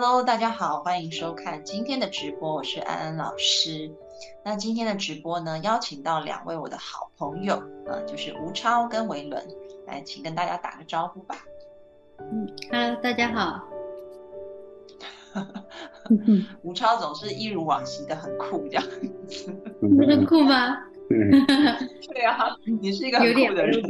[0.00, 3.90] Hello，大家好，欢迎收看今天的直播，我是安安老师。
[4.44, 9.44] 那今天的直播呢，邀请到两位我的好朋友，呃，就是吴超跟维伦，
[9.88, 11.34] 来，请跟大家打个招呼吧。
[12.20, 13.60] 嗯，Hello，大家好。
[16.62, 18.84] 吴超总是一如往昔的很酷，这样
[19.26, 19.52] 子。
[19.80, 20.76] 很酷吗？
[21.10, 23.82] 对啊，你是一个很酷的人。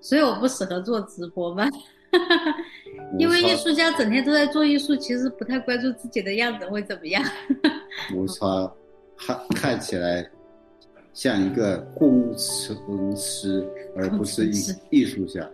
[0.00, 1.68] 所以我不适合做直播吗？
[3.18, 7.22] 因为艺术家整天都在做艺术，其实不太关注自己的样子会怎么样。
[8.14, 8.72] 吴超
[9.16, 10.28] 看看起来
[11.12, 15.48] 像一个工程师，而不是艺艺术家。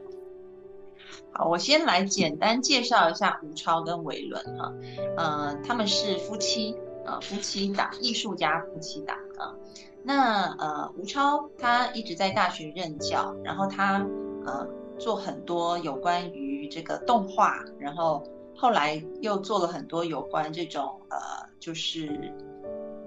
[1.33, 4.73] 好，我先来简单介绍一下吴超跟韦伦哈，
[5.17, 9.55] 呃，他们是夫妻，呃，夫妻档，艺术家夫妻档啊。
[10.03, 14.07] 那呃，吴超他一直在大学任教，然后他
[14.47, 14.67] 呃。
[14.99, 18.23] 做很多有关于这个动画，然后
[18.57, 21.17] 后来又做了很多有关这种呃，
[21.61, 22.09] 就是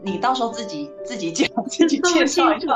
[0.03, 2.67] 你到时候自己自己讲自己介绍一下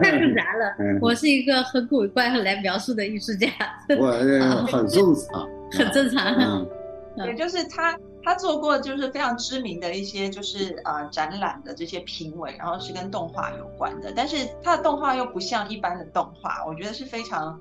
[0.00, 0.98] 太复杂了。
[1.00, 3.48] 我是一个很古怪、很难描述的艺术家。
[4.00, 4.10] 我
[4.66, 6.66] 很正常，很正常。
[7.26, 17.60] 也就是他他做过就是非常知名的一些就是呃展览的这些评委，然后是跟动画有关的，但是他的动画又不像一般的动画，我觉得是非常。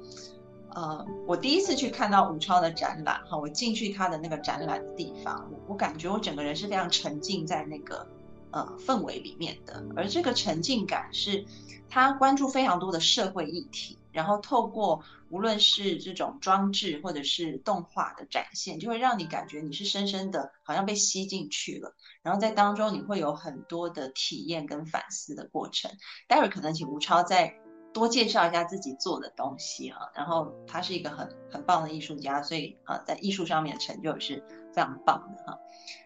[0.73, 8.07] 呃，我第一次去看到吴超的展览，哈，我进去他的那个展览的地方，我感觉我整个人是非常沉浸在那个
[8.51, 11.45] 呃氛围里面的，而这个沉浸感是
[11.89, 25.91] 他关注非常多的社会议题，然后透过无论是这种装置或者是动画的展现，就会让你感觉你是深深的好像被吸进去了，然后在当中你会有很多的体验跟反思的过程。
[26.27, 27.60] 待会儿可能请吴超在。
[27.93, 34.43] 多介绍一下自己做的东西啊，然后他是一个很很棒的艺术家，所以啊，在艺术上面的成就是
[34.73, 35.59] 非常棒的哈。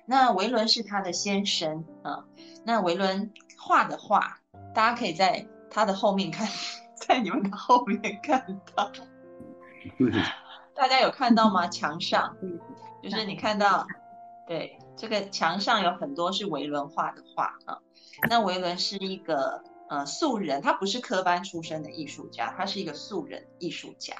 [0.06, 2.25] 那维伦是他的先生啊，
[2.63, 4.40] 那维伦画的画，
[4.73, 6.47] 大家可以在他的后面看，
[6.96, 8.91] 在你们的后面看到，
[10.73, 11.67] 大家有看到吗？
[11.67, 12.35] 墙上，
[13.03, 13.85] 就是你看到，
[14.47, 17.78] 对，这个墙上有很多是维伦画的画啊。
[18.28, 19.63] 那维伦是一个。
[19.90, 24.16] 呃，素人，他不是科班出身的艺术家，他是一个素人艺术家。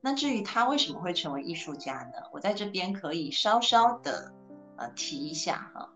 [0.00, 2.28] 那至于他为什么会成为艺术家呢？
[2.32, 4.32] 我在这边可以稍稍的
[4.76, 5.90] 呃提一下哈。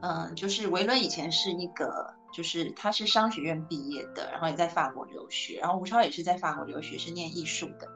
[0.00, 7.88] 嗯，就是维伦以前是一个，就是他是商学院毕业的，然后也在法国留学，然后吴超也是在法国留学，是念艺术的。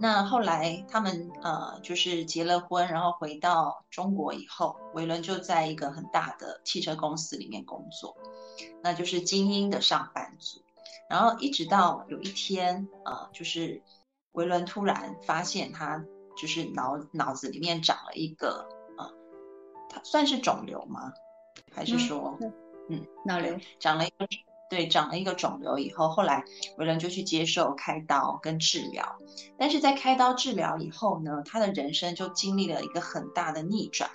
[0.00, 8.16] 那后来他们呃就是结了婚，然后回到中国以后，维伦就在一个很大的汽车公司里面工作。
[8.82, 10.60] 那就是精英的上班族，
[11.08, 13.82] 然后一直到有一天，呃，就是
[14.32, 16.04] 维伦突然发现他
[16.36, 19.10] 就是脑脑子里面长了一个，呃，
[19.88, 21.12] 他算是肿瘤吗？
[21.72, 22.38] 还是说，
[22.88, 24.28] 嗯，脑瘤长了一个，
[24.70, 26.44] 对，长了一个肿瘤以后，后来
[26.76, 29.18] 维伦就去接受开刀跟治疗，
[29.58, 34.10] 但是在开刀治疗以后呢，他的人生就经历了一个很大的逆转，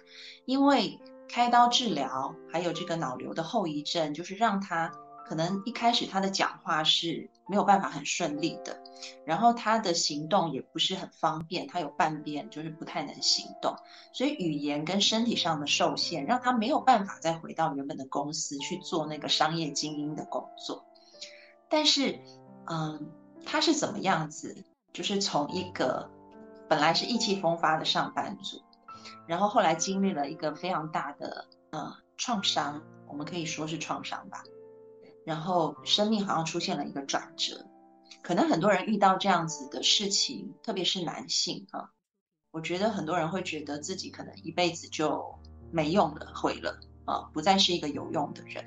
[0.46, 1.00] 因为。
[1.28, 4.92] 开刀治疗，还有这个脑瘤的后遗症，就是让他
[5.26, 8.84] 可能一开始他的讲话是没有办法很顺利的，
[9.26, 13.76] 然后他的行动也不是很方便，他有半边就是不太能行动，
[14.12, 20.86] 所以语言跟身体上的受限，让他没有办法再回到原本的公司去做那个商业精英的工作。
[21.70, 22.20] 但是，
[22.68, 23.10] 嗯，
[23.46, 24.64] 他是怎么样子？
[24.92, 26.08] 就是从一个
[26.70, 28.62] 本来是意气风发的上班族。
[29.28, 34.44] 然后后来经历了一个非常大的呃创伤，我们可以说是创伤吧。
[35.26, 37.66] 然后生命好像出现了一个转折，
[38.22, 41.92] 可能很多人遇到这样子的事情，特别是男性啊，
[42.52, 45.36] 我觉得很多人会觉得自己可能一辈子就
[45.72, 48.66] 没用了，毁了啊，不再是一个有用的人。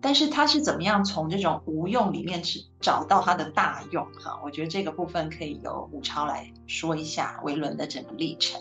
[0.00, 4.10] 但是他是怎么样从这种无用里面去找到他的大用？
[4.14, 8.60] 哈，我觉得这个部分可以由武超来说一下维伦的整个历程。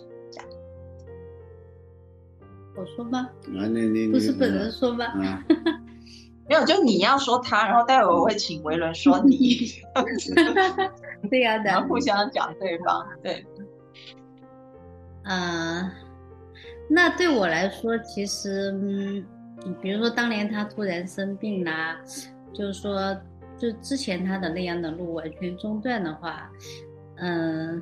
[2.76, 3.30] 我说吗？
[3.58, 5.06] 啊，那那不是本人说吗？
[6.50, 9.58] 没有，就你要说他，然后待会我会请维伦说你，
[11.30, 13.46] 对呀，然后互相讲对方，对。
[15.24, 15.90] 嗯，
[16.90, 19.24] 那对我来说，其实，嗯，
[19.82, 21.98] 比如说当年他突然生病啦，
[22.54, 23.16] 就是说，
[23.58, 26.50] 就之前他的那样的路完全中断的话，
[27.18, 27.82] 嗯，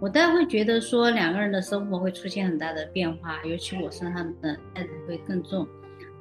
[0.00, 5.66] 我当然会觉得说两个人的生活会出现很大的变化，尤其我身上的担子会更重，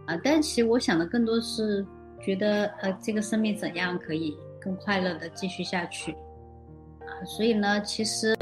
[0.05, 1.85] 啊，但其实我想的更多是
[2.19, 6.11] 觉得，呃，这个生命怎样可以更快乐的继续下去，
[6.99, 8.35] 啊，所以呢，其实。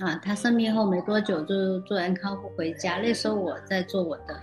[0.00, 2.98] 啊，他生病后没多久就做完康复回家。
[2.98, 4.40] 那时候我在做我的，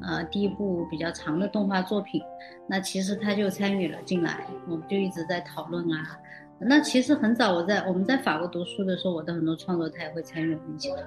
[0.00, 2.22] 呃，第一部比较长的动画作品。
[2.68, 6.16] 那其实他就参与了进来，我们就一直在讨论啊。
[6.58, 11.06] 那其实很早我在我们在法国读书的时候，我的很多创作他也会参与我们一起的，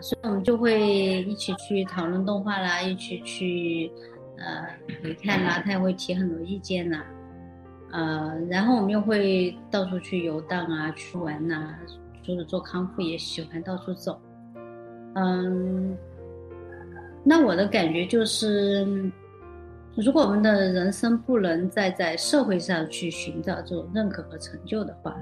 [0.00, 3.90] 所以我们就会一起去讨论动画啦，一起去
[4.38, 4.68] 呃
[5.02, 7.02] 回看啦，他也会提很多意见呐，
[7.90, 11.74] 呃，然后我们又会到处去游荡啊，去玩呐。
[12.24, 14.20] 除了做康复，也喜欢到处走。
[15.14, 15.96] 嗯，
[17.22, 18.84] 那我的感觉就是，
[19.96, 25.16] 如果我们的人生不能再在社会上去寻找这种认可和成就的话，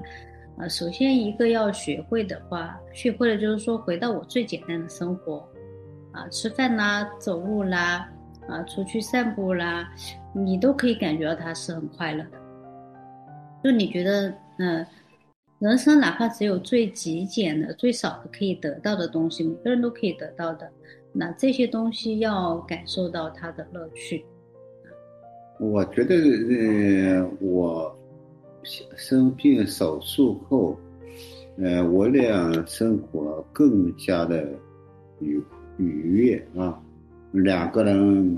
[0.57, 5.47] 啊，首先一个要学会的话，学会了就是说，回到我最简单的生活，
[6.11, 8.09] 啊，吃饭啦，走路啦，
[8.49, 9.89] 啊，出去散步啦，
[10.33, 12.37] 你都可以感觉到它是很快乐的。
[13.63, 14.85] 就你觉得，嗯。
[15.59, 20.69] 人生哪怕只有最极简的、最少的可以得到的东西，每个人都可以得到的。
[21.13, 24.25] 那这些东西要感受到它的乐趣。
[25.59, 27.97] 我觉得，呃，我
[28.95, 30.77] 生病手术后，
[31.57, 34.47] 呃，我俩生活更加的
[35.19, 35.41] 愉
[35.77, 36.77] 愉悦啊，
[37.31, 38.37] 两个人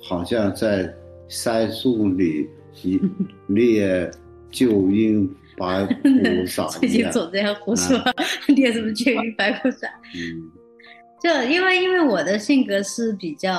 [0.00, 0.92] 好像在
[1.28, 2.48] 山树里
[3.48, 4.10] 猎
[4.50, 5.28] 救鹰。
[5.58, 6.00] 白骨
[6.48, 7.98] 爪，最近总在胡说，
[8.48, 9.86] 你什么九阴白骨爪？
[10.16, 10.50] 嗯，
[11.22, 13.52] 就因为因为我的性格是比较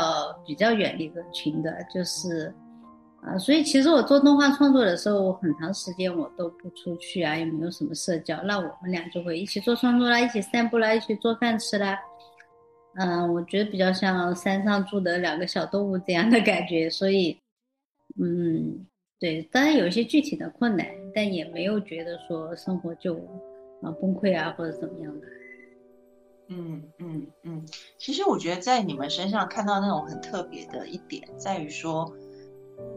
[0.45, 2.53] 比较远离人群的，就是
[3.21, 11.97] 啊，所以其实我做动画创作的时候，我很长时间我都不出去啊，也没有什么社交，那我们俩就会一起做创作啦，一起散步啦，一起做饭吃啦。
[12.95, 17.37] 嗯，我觉得比较像山上住的两个小动物这样的感觉，所以
[18.19, 18.85] 嗯。
[19.21, 23.13] 对，当然有一些具体的困难，但也没有觉得说生活就
[23.83, 25.27] 啊崩溃啊或者怎么样的。
[26.53, 27.65] 嗯嗯嗯，
[27.97, 32.13] 其实我觉得在你们身上看到那种很特别的一点，在于说，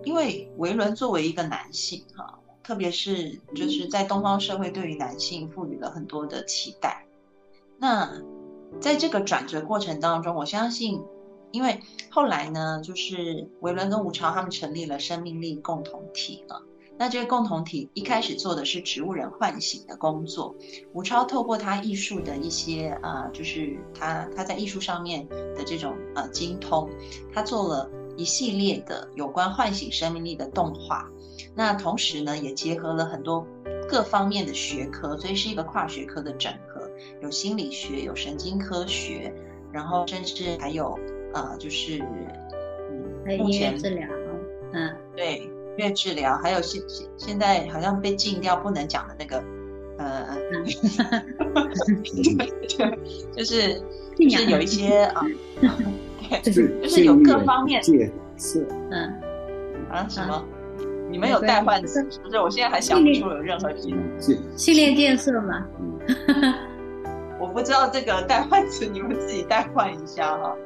[0.02, 7.06] 因为维伦作为一个男性哈，特别是就是在东方社会对于男性赋予了很多的期待，
[7.78, 8.20] 那
[8.80, 11.02] 在这个转折过程当中，我相信。
[11.52, 11.78] 因为
[12.10, 16.60] 后来呢，就是维伦跟吴超他们成立了生命力共同体了。
[16.98, 20.54] 那这个共同体一开始做的是植物人唤醒的工作。
[20.92, 26.88] 吴超透过他艺术的一些呃，就是他他在艺术上面的这种呃精通，
[27.32, 31.08] 他做了一系列的有关唤醒生命力的动画。
[31.54, 33.46] 那同时呢，也结合了很多
[33.88, 36.88] 各方面的学科，所以是一个跨学科的整合，
[37.22, 39.34] 有心理学，有神经科学，
[39.72, 40.98] 然后甚至还有。
[41.34, 44.06] 呃，就是嗯，目前治疗，
[44.72, 49.42] 嗯，对，音乐治疗，还有现现现在好像被禁掉不能讲的那个，
[49.98, 50.36] 呃，
[53.36, 53.82] 就是
[54.16, 55.26] 就是有一些啊，
[56.42, 56.52] 对，
[56.82, 59.20] 就是有各方面是，嗯，
[59.90, 60.44] 啊什么？
[61.10, 62.40] 你们有代换词是不是？
[62.40, 63.94] 我现在还想不出有任何题。
[64.56, 65.64] 训练建设嘛，
[67.38, 70.56] 我不知道这个代换词，你们自己代换一下哈。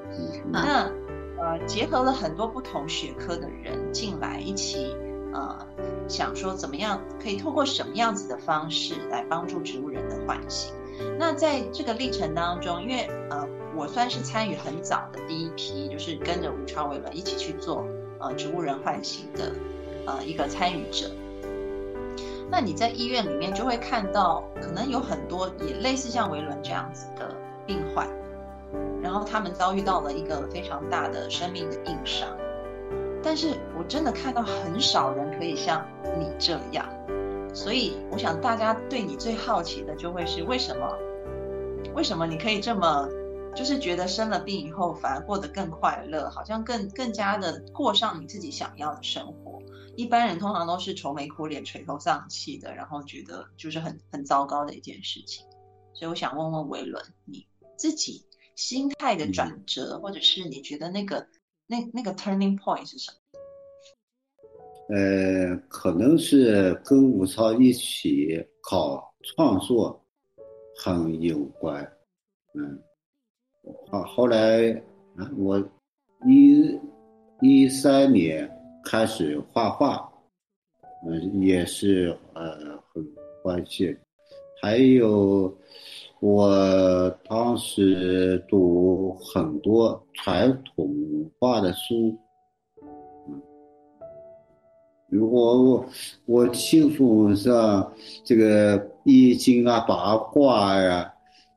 [0.50, 0.90] 那
[1.40, 4.94] 呃，结合了很多不同学科的人进来一起，
[5.32, 5.66] 呃，
[6.08, 10.74] 想说怎么样可以透过什么样子的方式来帮助植物人的唤醒。
[11.16, 17.86] 那在这个历程当中，因为呃，我算是参与很早的第一批，就是跟着吴超伟伦一起去做
[18.18, 19.52] 呃植物人唤醒的
[20.06, 21.08] 呃一个参与者。
[22.50, 27.32] 那你在医院里面就会看到，可能有很多也类似像维伦这样子的
[27.64, 28.08] 病患。
[29.08, 32.28] 然后他们遭遇到了一个非常大的生命的硬伤，
[33.22, 35.82] 但是我真的看到很少人可以像
[36.18, 36.86] 你这样，
[37.54, 40.94] 所以我想大家对你最好奇的就会是为什么？
[41.94, 43.08] 为什么你可以这么，
[43.56, 49.58] 就是觉得生了病以后反而过得更快乐，好像更更加的过上你自己想要的生活？
[49.96, 55.46] 一般人通常都是愁眉苦脸、垂头丧气的，然后觉得就是很很糟糕的一件事情。
[55.94, 57.46] 所以我想问问维伦，你
[57.78, 58.27] 自己。
[58.58, 61.24] 心态的转折，或者是你觉得那个
[61.68, 64.96] 那那个 turning point 是什么？
[64.96, 70.04] 呃，可能是跟吴超一起搞创作
[70.76, 71.84] 很有关，
[72.54, 72.82] 嗯，
[73.92, 74.72] 啊，后来
[75.16, 75.56] 啊，我
[76.26, 76.76] 一
[77.40, 78.50] 一三年
[78.84, 80.12] 开始画画，
[81.06, 83.06] 嗯，也是呃很
[83.40, 83.96] 关系，
[84.60, 85.56] 还有
[86.20, 92.18] 我当时读很多传统文化的书。
[95.10, 95.86] 如果我
[96.26, 97.92] 我信奉上
[98.24, 101.10] 这个易经啊、八卦呀、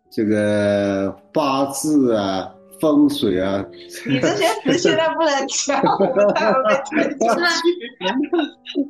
[0.09, 2.49] 这个八字啊、
[2.79, 3.65] 风水啊，
[4.07, 7.27] 你这些词现在不能讲，我太会被推进去。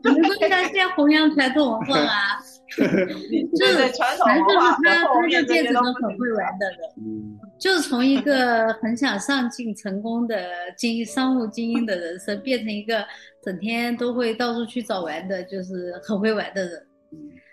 [0.03, 2.37] 难怪他现在弘扬传统文化啊，
[2.77, 6.79] 就是传统文化，他他就变成了很会玩的人。
[6.97, 7.37] 嗯。
[7.59, 13.05] 就是从一个很想上进、成功的精商务精英的人生，变成一个
[13.43, 16.87] 整天都会到处去找玩的，就是很会玩的人。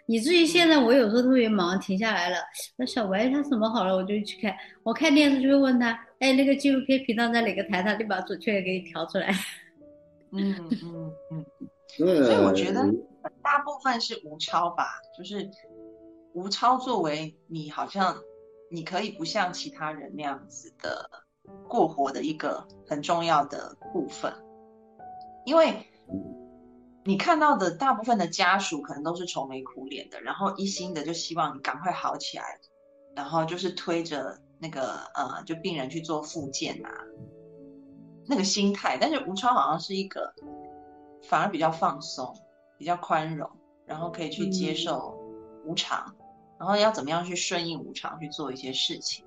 [0.07, 2.37] 以至于现在我有时候特别忙，停下来了，
[2.77, 4.55] 那小白他什么好了，我就去看。
[4.83, 7.83] 我看电视就会问他，哎，那个纪录片频道在哪个台？
[7.83, 9.31] 他就把准确的给你调出来。
[10.33, 11.45] 嗯嗯嗯。
[11.97, 12.87] 所以我觉得
[13.43, 15.51] 大部分是吴超吧，就是
[16.35, 18.17] 吴超作为你好像。
[18.71, 21.11] 你可以不像其他人那样子的
[21.67, 24.31] 过活的一个很重要的部分，
[25.47, 25.87] 因为
[27.03, 32.61] 你看到的大部分的家属可能都是愁眉苦脸的，然后一心的就希望你赶快好起来，
[33.17, 36.93] 然后就是推着那个呃，就病人去做复健啊，
[38.27, 38.99] 那个心态。
[39.01, 40.35] 但是吴超好像是一个
[41.23, 42.37] 反而比较放松、
[42.79, 43.51] 比较宽容，
[43.85, 45.19] 然后可以去接受
[45.67, 46.15] 无常。
[46.59, 49.25] 然后要怎么样去顺应无常去做一些事情？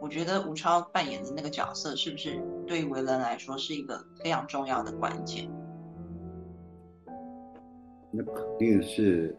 [0.00, 5.50] 我觉得吴超扮演的那个角色，是不是对于维伦来说是一个非常重要的关键？
[8.10, 9.36] 那肯定是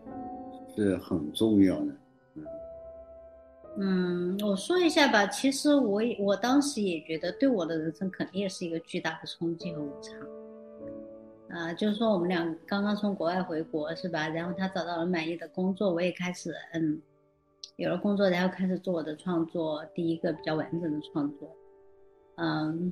[0.76, 1.96] 是很重要的。
[3.78, 5.28] 嗯，我说一下吧。
[5.28, 10.14] 其实我也我当时也觉得，对我的人生肯定也是一个巨大的冲击和无常。
[11.48, 14.28] 啊，就是说我们俩刚刚从国外回国是吧？
[14.28, 17.00] 然后他找到了满意的工作，我也开始嗯，
[17.76, 21.56] 有了工作，然后开始做我的创作，第一个比较完整的创作，
[22.38, 22.92] 嗯，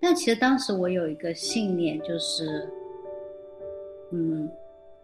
[0.00, 2.68] 但其实当时我有一个信念，就是，
[4.10, 4.50] 嗯，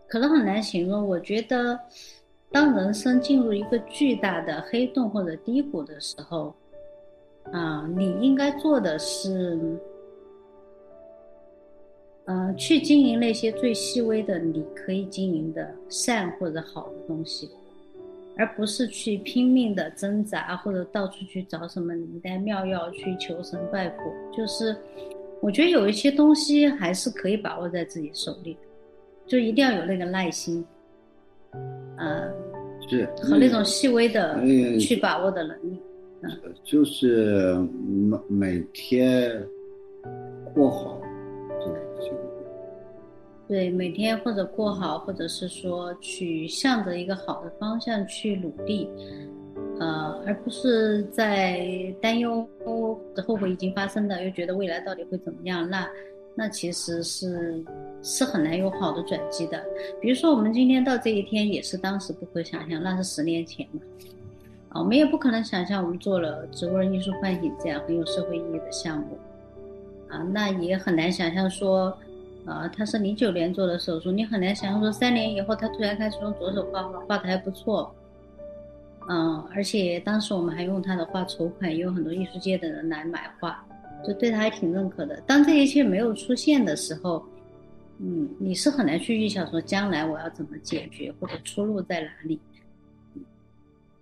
[0.07, 1.09] 可能很难形容。
[1.09, 1.81] 我觉得，
[2.53, 6.55] 当人生进入一个巨大的黑洞或者低谷的时候，
[7.51, 9.59] 啊，你应该做的是。
[12.29, 17.49] 呃，去经营那些最细微的你可以经营的善或者好的东西，
[18.37, 24.13] 而不是去拼命的挣扎或者到处去找什么灵丹妙药去求神拜佛。
[24.37, 24.77] 就是，
[25.41, 28.59] 我觉得有一些东西还是可以把握在自己手里，
[29.27, 30.63] 就一定要有那个耐心，
[31.97, 32.31] 呃，
[32.91, 34.39] 是和那种细微的
[34.79, 35.81] 去把握的能力。
[36.21, 36.31] 嗯，
[36.63, 37.55] 就是
[37.97, 39.43] 每每天
[40.53, 40.98] 过好。
[43.49, 48.87] 对，每天或者过好，或者是说去向着一个好的方向去努力，
[49.81, 51.67] 呃，而不是在
[51.99, 52.47] 担忧
[53.27, 55.67] 后悔已经发生的，又觉得未来到底会怎么样？
[55.71, 55.89] 那
[56.35, 57.65] 那其实是
[58.03, 59.65] 是很难有好的转机的。
[59.99, 63.81] 比如说我们今天到这一天，也是当时不可想象，那是十年前嘛，
[64.69, 69.19] 啊，我们也不可能想象我们做了植物人艺术唤醒这样很有社会意义的项目，
[70.11, 71.97] 啊，那也很难想象说。
[72.49, 77.95] 啊，他是零九年做的手术，你很难想象说三年以后他突然开始用左手画画，画的还不错。
[79.11, 83.65] 嗯，而且当时我们还用他的画筹款，也有很多艺术界的人来买画，
[84.07, 85.21] 就对他还挺认可的。
[85.27, 87.25] 当这一切没有出现的时候，
[87.99, 92.41] 嗯，你是很难去预想说将来我要怎么解决或者出路在哪里。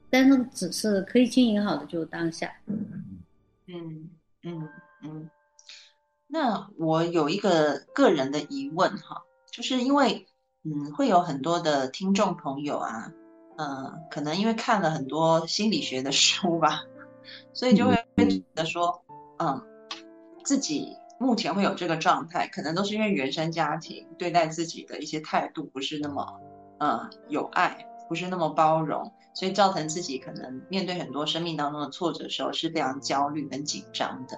[0.09, 2.51] 但是只是可以经营好的就当下。
[3.67, 4.09] 嗯
[4.45, 4.69] 嗯
[5.03, 5.29] 嗯。
[6.29, 10.27] 那我有一个个人的疑问哈，就是因为
[10.65, 13.13] 嗯，会有很多的听众朋友啊，
[13.57, 16.83] 嗯，可能因为看了很多心理学的书吧，
[17.53, 19.01] 所以就会觉得说，
[19.39, 19.63] 嗯，
[20.45, 26.41] 自己目前会有这个状态，可能都是因为原生家庭对待自己的一些态度不是那么，
[26.81, 34.37] 嗯，有爱，不是那么包容，所以造成自己可能面对很多生命当中的挫折的时候是非常焦虑跟紧张的。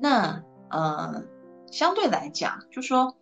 [0.00, 1.22] 那呃，
[1.70, 3.16] 相对来讲，就说，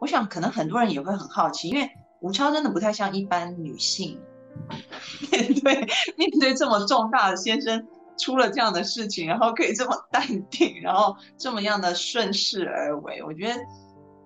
[0.00, 4.20] 我想可能很多人也会很好奇，因为吴超真的不太像一般女性
[5.30, 5.74] 面对
[6.16, 7.86] 面对这么重大的先生
[8.18, 13.22] 出了这样的事情，然后可以这么淡定，然后这么样的顺势而为。
[13.22, 13.60] 我觉得，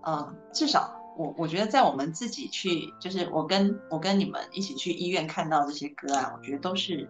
[0.07, 7.07] 嗯，至少我我觉得在我们自己去，就是我跟我跟你们一起去医院看到这些个案，我觉得都是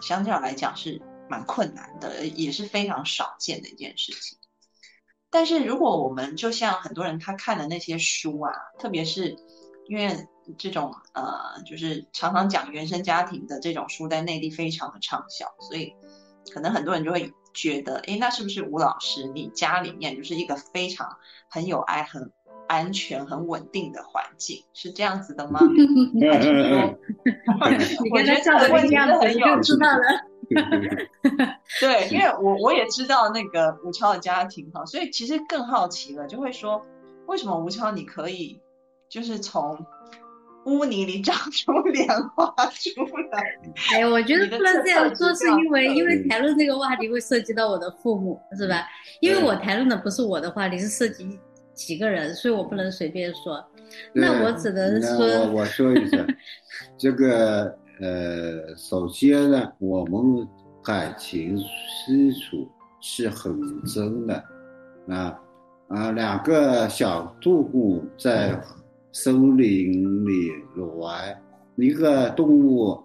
[0.00, 4.36] 相较来讲是蛮困难的，也是非常少见的一件事情。
[5.30, 9.36] 但是如果我们就像很多人他看的那些书啊，特别是
[9.86, 10.26] 因为
[10.58, 15.94] 这种呃，就是常常讲原生家庭的这种书，在内地非常的畅销，所以
[16.52, 21.16] 可能很多人就会觉得，哎，那是不是吴老师你家里面就是一个非常
[21.48, 22.32] 很有爱、很
[22.66, 25.60] 安全、很稳定的环境，是这样子的吗？
[28.10, 30.29] 我觉得这个问题很有知道了。
[31.80, 36.84] 对，因为我我也知道那个吴超的家庭哈，所以其实更好奇了，就会说
[37.26, 38.60] 为什么吴超你可以
[39.08, 39.78] 就是从
[40.66, 43.58] 污泥里 长出莲花出来？
[43.92, 48.86] 哎，我觉得不能这样说，是因为因为谈论这个话题会涉及到我的父母，是吧？
[49.20, 51.38] 因为我谈论的不是我的话题，是涉及
[51.74, 53.64] 几个人，所以我不能随便说。
[54.12, 56.18] 那我只能说，我说一下
[56.98, 57.78] 这个。
[58.00, 60.48] 呃，首先呢，我们
[60.82, 61.54] 感情
[62.06, 62.66] 基础
[63.02, 63.54] 是很
[63.84, 64.42] 真的，
[65.08, 65.38] 啊
[65.88, 68.58] 啊，两个小动物在
[69.12, 70.50] 森林里
[70.96, 71.38] 玩，
[71.76, 72.98] 一个动物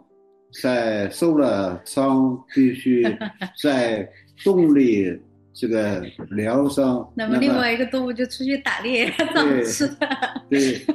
[0.61, 3.03] 在受了伤，必须
[3.61, 4.09] 在
[4.45, 5.21] 洞里
[5.51, 7.05] 这个疗伤。
[7.17, 10.07] 那么另外一个动物就出去打猎找吃 的。
[10.49, 10.85] 对，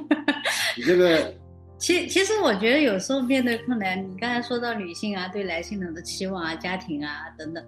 [0.86, 1.34] 这个。
[1.80, 7.64] 其其实我觉得有时候面对困难，你刚才说到女性啊，对男性人的期望啊，家庭啊等等，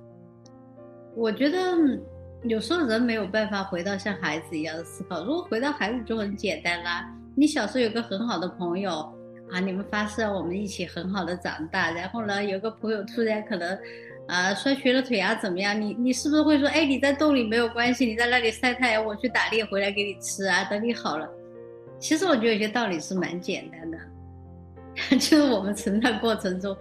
[1.17, 1.59] 我觉得
[2.43, 5.25] 有时候人没有办法回到像孩子一样的思考。
[5.25, 9.11] 如果回到孩子就很简单啦，你小时候有个很好的朋友
[9.51, 13.79] 啊，你们发誓我们一起很好的长大，然后呢，有个朋友突然可能
[14.29, 21.27] 啊摔瘸了腿啊怎么样，你你是不是会说，哎，你在洞里没有关系，你在那里晒太阳，我去打猎回来给你吃啊，等你好了。
[22.03, 23.97] 其实我觉得有些道理是蛮简单的，
[25.17, 26.77] 就是我们成长过程中，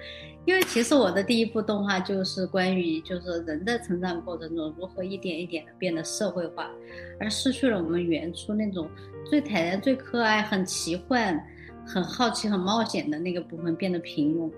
[0.45, 6.71] 因为其实我的第一部动画就是关于就是人的成长过程中如何一点一点的变得社会化，
[7.19, 8.89] 而失去了我们原初那种
[9.29, 11.39] 最坦然、最可爱、很奇幻、
[11.85, 14.51] 很好奇、很冒险的那个部分变得平庸。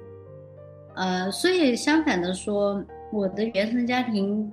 [0.95, 4.49] 呃，所以相反的说，我的原生家庭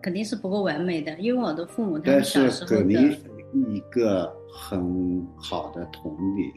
[0.00, 3.18] 肯定是不够完美的，因为我的父母他们小时候的。
[3.52, 6.52] 一个很好的童年，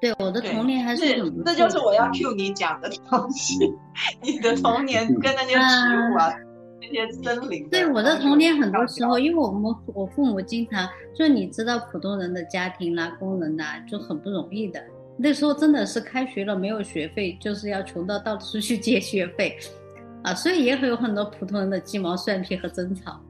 [0.00, 3.58] 对我的童年还是这就是我要 cue 你讲的东西。
[4.22, 6.32] 你的童年跟那些植物啊，
[6.80, 7.68] 那些森林。
[7.70, 14.82] 对我的童年，很多时候，因为我们我父母经常就你知道，普通人的家庭啦，工人呐，就很不容易的。
[15.16, 19.56] 那时候真的是开学了没有学费，就是要穷到到处去借学费
[20.24, 23.20] 啊，所以也会有很多普通人的鸡毛蒜皮和争吵。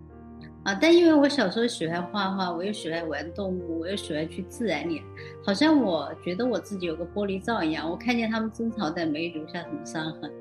[0.65, 0.75] 啊！
[0.81, 5.03] 但因为我小时候喜欢画画，我又喜欢玩动物，我又喜欢去自然里，
[5.45, 10.33] 好像我觉得我自己有个玻璃罩一样，我看见他们争吵，但没留下什么伤痕。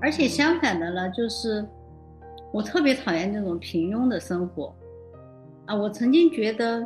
[0.00, 1.62] 而且相反的呢，就是
[2.54, 4.74] 我特别讨厌那种平庸的生活。
[5.66, 6.82] 啊，我曾经觉得，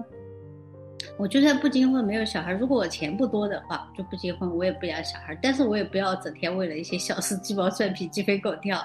[1.17, 8.79] 我就算不结婚没有小孩，如果我钱不多的话，就不结婚，我也不要小孩，但是我也不要整天为了一些小事鸡毛蒜皮鸡飞狗跳。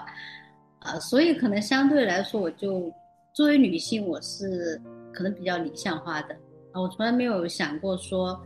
[0.78, 2.94] 啊，所以可能相对来说，我就。
[3.34, 4.80] 作为女性，我是
[5.12, 6.36] 可能比较理想化的
[6.72, 8.40] 啊，我从来没有想过说，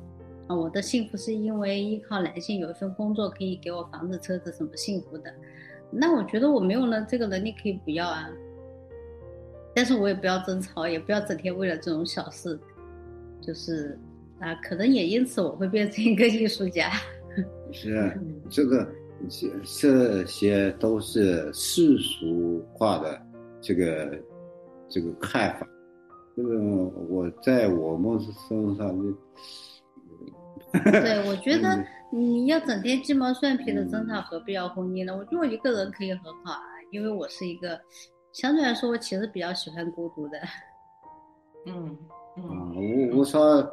[0.48, 5.34] 啊，我的幸福是因为依靠男性有一份工作可以给我房子车子什么幸福的，
[5.92, 8.30] 那我觉得我没有了这个能力可以不要啊，
[9.76, 12.58] 但是我也不要争吵，也不要整天为了这种小事，
[13.42, 14.00] 就是
[14.40, 16.90] 啊，可能也因此我会变成一个艺术家。
[17.74, 18.18] 是
[18.50, 18.88] 这个，
[19.28, 23.22] 这这些都是世俗化的
[23.60, 24.18] 这个。
[24.90, 25.68] 这个看法，
[26.36, 29.14] 这个我在我们身上就，
[30.92, 35.16] 对，我觉得 你要整天鸡毛蒜皮的争吵，何必要婚姻呢？
[35.16, 37.80] 我觉得我一个人可以很好啊，因为我是一个
[38.32, 40.40] 相对来说，我其实比较喜欢孤独的。
[41.66, 41.98] 嗯
[42.38, 43.68] 嗯，我我说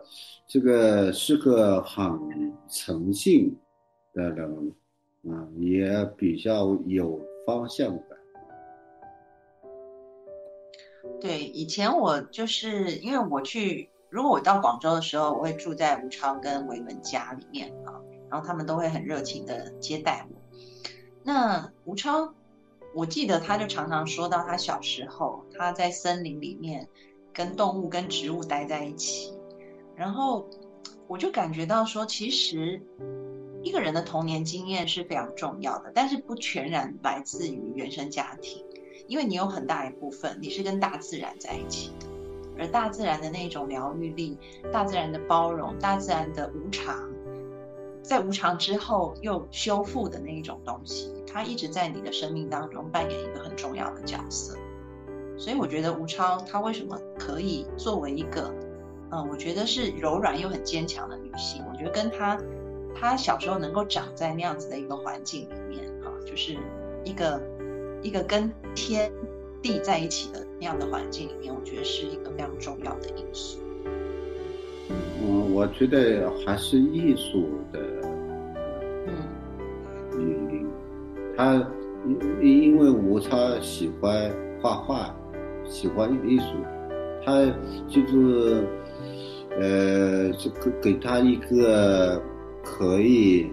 [0.49, 2.19] 这个是个很
[2.69, 3.57] 诚信
[4.13, 4.73] 的人，
[5.31, 8.19] 啊，也比较有方向感。
[11.21, 17.97] 对，以前我就是因为我去，如果我到广州的时候，我会住在吴超跟维文家里面啊，
[18.31, 20.37] 然后他们都会很热情的接待我。
[21.23, 22.35] 那吴超，
[22.95, 26.87] 我记得他就常常说到他小时候他在森林里面
[27.33, 29.33] 跟动物跟植物待在一起，
[29.97, 30.49] 然后
[31.09, 32.83] 我就感觉到说，其实
[33.63, 38.63] 一个人的童年经验是非常重要的，但是不全然来自于原生家庭，
[39.07, 42.07] 因为你有很大一部分你是跟大自然在一起的，
[42.59, 44.39] 而大自然的那种疗愈力、
[44.73, 47.11] 大自然的包容、大自然的无常，
[48.03, 54.57] 在无常之后又修复的那一种东西，它一直在你的生命当中扮演一个很重要的角色。
[55.37, 58.55] 所以我觉得吴超她为什么可以作为一个，
[59.11, 62.39] 嗯，我觉得是柔软又很坚强的女性，我觉得跟她。
[62.97, 66.57] 他小时候能够长在那样子的一个环境里面，哈，就是
[67.05, 67.43] 一个
[68.05, 69.11] 一个跟天
[69.61, 73.59] 地在一起的那样的环境里面，我觉得是一个非常重要的因素。
[74.89, 77.81] 嗯，我觉得还是艺术的，
[79.09, 79.13] 嗯，
[80.13, 80.67] 嗯，
[81.37, 81.67] 他
[82.07, 85.13] 因因为吴超喜欢画画，
[85.65, 86.45] 喜欢艺术，
[87.25, 87.45] 他
[87.89, 88.65] 就是
[89.59, 92.23] 呃，这个给他一个。
[92.67, 93.53] 可以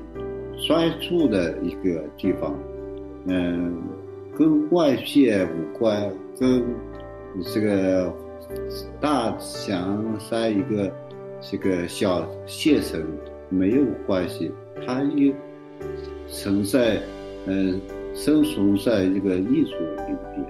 [0.65, 2.57] 专注的一个地方，
[3.25, 3.83] 嗯，
[4.37, 6.63] 跟外界无关，跟
[7.53, 8.13] 这个
[8.99, 10.91] 大象山一个
[11.39, 13.03] 这个小县城
[13.49, 14.51] 没有关系，
[14.85, 15.33] 它又
[16.27, 16.99] 存在，
[17.45, 17.79] 嗯，
[18.13, 20.45] 生存在一个艺术里边。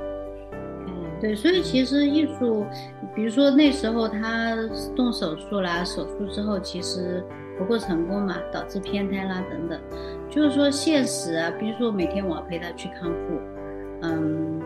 [0.88, 2.65] 嗯，对，所以其实艺术，
[3.15, 4.56] 比如说那时候他
[4.96, 7.24] 动手术啦，手术之后其实。
[7.58, 9.80] 不够成功嘛，导致偏瘫啦等等，
[10.32, 13.38] 就是说现实啊，比如说每天我要陪他去康复，
[14.02, 14.60] 嗯，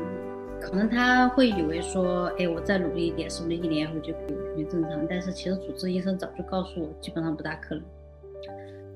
[0.61, 5.05] 可能他会以为说，哎，我再努力一点，是不是一年后就可以完全正常？
[5.07, 7.83] 但是其实主治医生早就告诉我，基本上不大可能。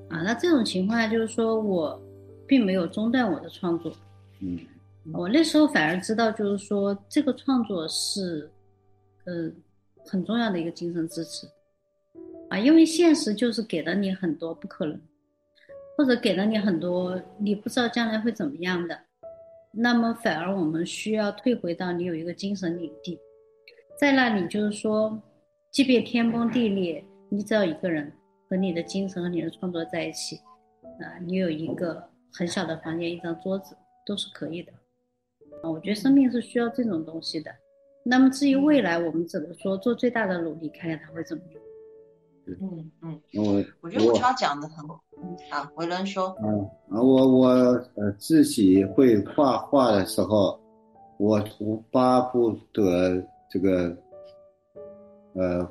[0.08, 2.00] 啊，那这种情况下就是说我
[2.46, 3.92] 并没有中断我的创作，
[4.40, 4.58] 嗯，
[5.12, 8.50] 我那时候反而知道，就是说这个创作是，
[9.24, 9.50] 呃，
[10.06, 11.46] 很重要的一个精神支持。
[12.48, 15.00] 啊，因为现实就是给了你很多不可能，
[15.96, 18.98] 或者给了你很多你不知道将来会怎么样的，
[19.72, 23.18] 那么反而我们需要退回到你有一个精神领地，
[23.98, 25.22] 在那里就是说，
[25.70, 28.12] 即便天崩地裂，你只要一个人
[28.48, 30.36] 和你的精神和你的创作在一起，
[31.00, 32.02] 啊，你有一个
[32.32, 34.72] 很小的房间，一张桌子都是可以的。
[35.62, 37.50] 啊，我觉得生命是需要这种东西的。
[38.02, 41.62] 那么至于未来，我们只能说做最大的努力，看看它会怎么样。
[42.60, 45.00] 嗯嗯，我我觉得吴超讲的很好。
[45.76, 50.58] 维伦说，嗯啊，我我呃自己会画画的时候，
[51.18, 53.96] 我我巴不得这个，
[55.34, 55.68] 呃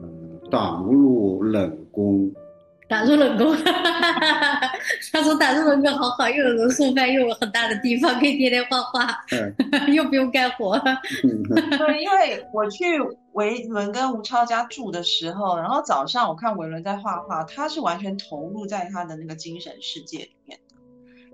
[0.00, 2.32] 嗯挡入冷宫。
[2.88, 3.56] 打入冷宫，
[5.12, 9.54] 他说打入冷宫好好，又有人送饭，又有很大的地方可以天天画画，嗯
[9.92, 10.78] 又不用干活。
[10.78, 13.00] 对，因为我去
[13.32, 20.74] 维伦跟吴超家住的时候，然后早上我看维伦在画画，他是完全投入在他的那个精神世界里面的，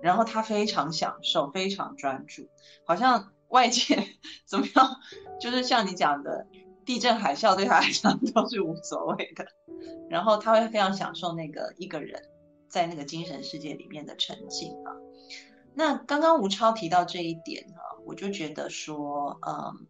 [0.01, 2.47] 然后他非常享受，非常专注，
[2.85, 4.03] 好像外界
[4.47, 4.89] 怎么样，
[5.39, 6.47] 就是像你讲的。
[6.85, 9.45] 地震海啸对他来讲都是无所谓的，
[10.09, 12.21] 然后他会非常享受那个一个人
[12.69, 14.91] 在那个精神世界里面的沉浸啊。
[15.75, 19.87] 那刚刚吴超提到这一点呢，我就觉得说，嗯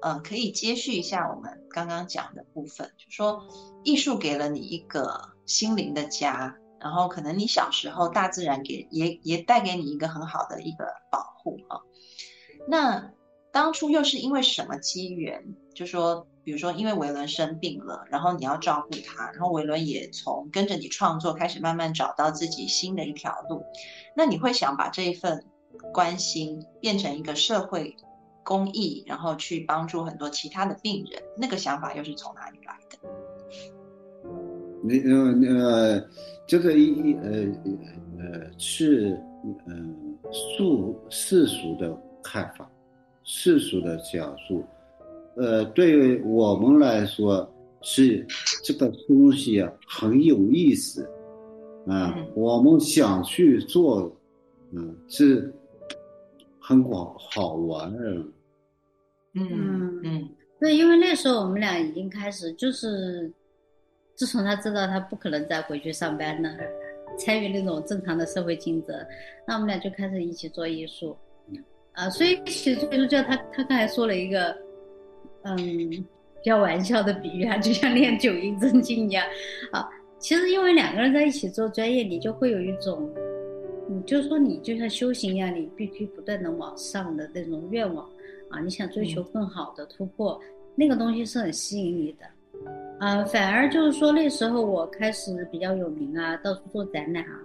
[0.00, 3.42] 嗯，可以接续一下我们刚刚讲的部分，就说
[3.84, 11.80] 艺术给了你一个心灵的家，然后可能你小时候大自然给也也带给你一个很好的一个保护啊。
[12.66, 13.12] 那
[13.58, 15.42] 当初又是因为什么机缘？
[15.74, 23.64] 就说，比如说，因为维伦生病了，然后你要照顾他，然后维伦也从跟着你创作开始慢慢找到自己新的一条路。
[24.14, 25.44] 那你会想把这一份
[25.92, 27.96] 关心变成一个社会
[28.44, 32.96] 公益，然后去帮助很多其他的病人，那个想法又是从哪里来的？
[34.84, 36.08] 那呃呃，
[36.46, 37.30] 这个一呃
[38.20, 39.20] 呃是
[39.66, 41.92] 嗯俗世俗的
[42.22, 42.70] 看法。
[43.30, 44.64] 世俗的讲述，
[45.36, 47.46] 呃，对我们来说
[47.82, 48.26] 是
[48.64, 51.06] 这个东西啊很有意思，
[51.86, 54.10] 啊，我们想去做，
[54.72, 55.52] 嗯，是
[56.58, 58.00] 很广好玩的。
[59.34, 63.30] 嗯嗯，对，因为那时候我们俩已经开始，就是
[64.14, 66.48] 自从他知道他不可能再回去上班了，
[67.20, 68.96] 参与那种正常的社会竞争，
[69.46, 71.14] 那我们俩就开始一起做艺术。
[71.98, 74.56] 啊，所以其实就叫他，他刚才说了一个，
[75.42, 75.56] 嗯，
[75.90, 76.04] 比
[76.44, 79.26] 较玩笑的比喻啊，就像练九阴真经一样。
[79.72, 79.88] 啊，
[80.20, 83.12] 其实因为两个人在一起做专业，你就会有一种，
[83.88, 88.08] 你就说你就像修行一样，你必须不断的往上的那种愿望
[88.48, 90.40] 啊，你想追求更好的突破，
[90.76, 92.24] 那个东西是很吸引你的。
[93.00, 97.40] 啊，反而就是说那时候我开始比较有名啊，到处做展览啊。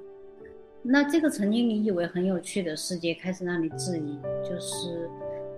[0.84, 4.18] 那这个曾经你以为很有趣的世界，开始让你质疑。
[4.44, 5.10] 就是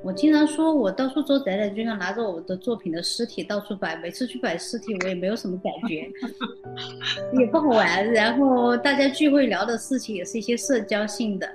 [0.03, 6.07] 我经常说，我到处做展览，就像拿着我的作品的尸体到处摆，每次去摆尸体，我也没有什么感觉，
[7.39, 8.09] 也不好玩。
[8.13, 11.49] 然后大家聚会聊的事情也是一些社交性的。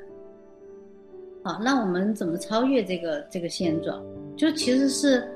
[1.42, 4.04] 好，那我们怎么超越这个这个现状？
[4.36, 5.26] 就其实是。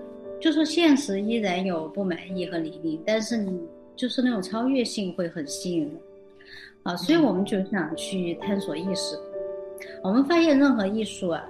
[0.40, 3.58] 就说现实依然有不满意和离离，但是你
[3.96, 5.92] 就是那种超越性会很吸引人，
[6.84, 9.18] 啊，所以我们就想去探索意识。
[10.02, 11.44] 我们发现任何艺术啊，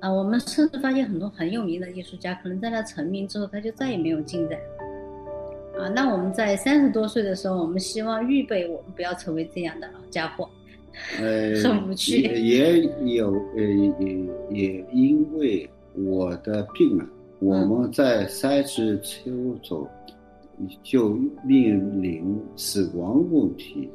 [0.00, 4.58] 啊，我们甚至发现很多很有名的艺术家，可能在他成名之后，他就再也没有进展。
[5.78, 10.48] 啊，那我们在三十多岁的时候，我们希望预备我们不要成为这样的老家伙，
[11.18, 12.20] 呃，很无趣。
[12.20, 12.80] 也
[13.14, 13.62] 有呃，
[14.00, 17.06] 也也因为我的病啊。
[17.38, 19.30] 我们在三十秋
[19.64, 19.88] 走，
[20.82, 23.88] 就面临死亡问题，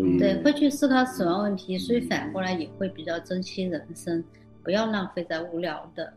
[0.00, 4.22] 所以对会去思考死亡问题，所以反过来也会比较珍惜人生，
[4.62, 6.12] 不要浪费在无聊的、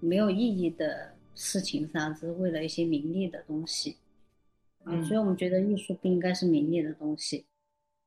[0.00, 3.96] 没有意义的事情上，只是为了一些名利的东西。
[4.86, 7.44] 嗯，所以我们觉得艺术不应该是名利的东西，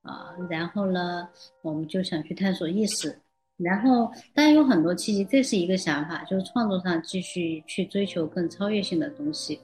[0.02, 1.30] 啊，然后呢，
[1.62, 3.16] 我们就想去探索意识。
[3.58, 9.60] 然后，当然有很多契机，这是一个想法，就是创作上继续去追求更超越性的东西，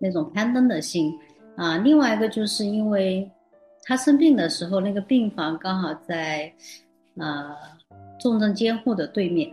[0.00, 1.16] 那种攀登的心
[1.56, 1.78] 啊。
[1.78, 3.30] 另外一个就是因为
[3.82, 6.52] 他生病的时候，那个病房刚好在
[7.16, 7.54] 呃
[8.18, 9.50] 重症监护的对面，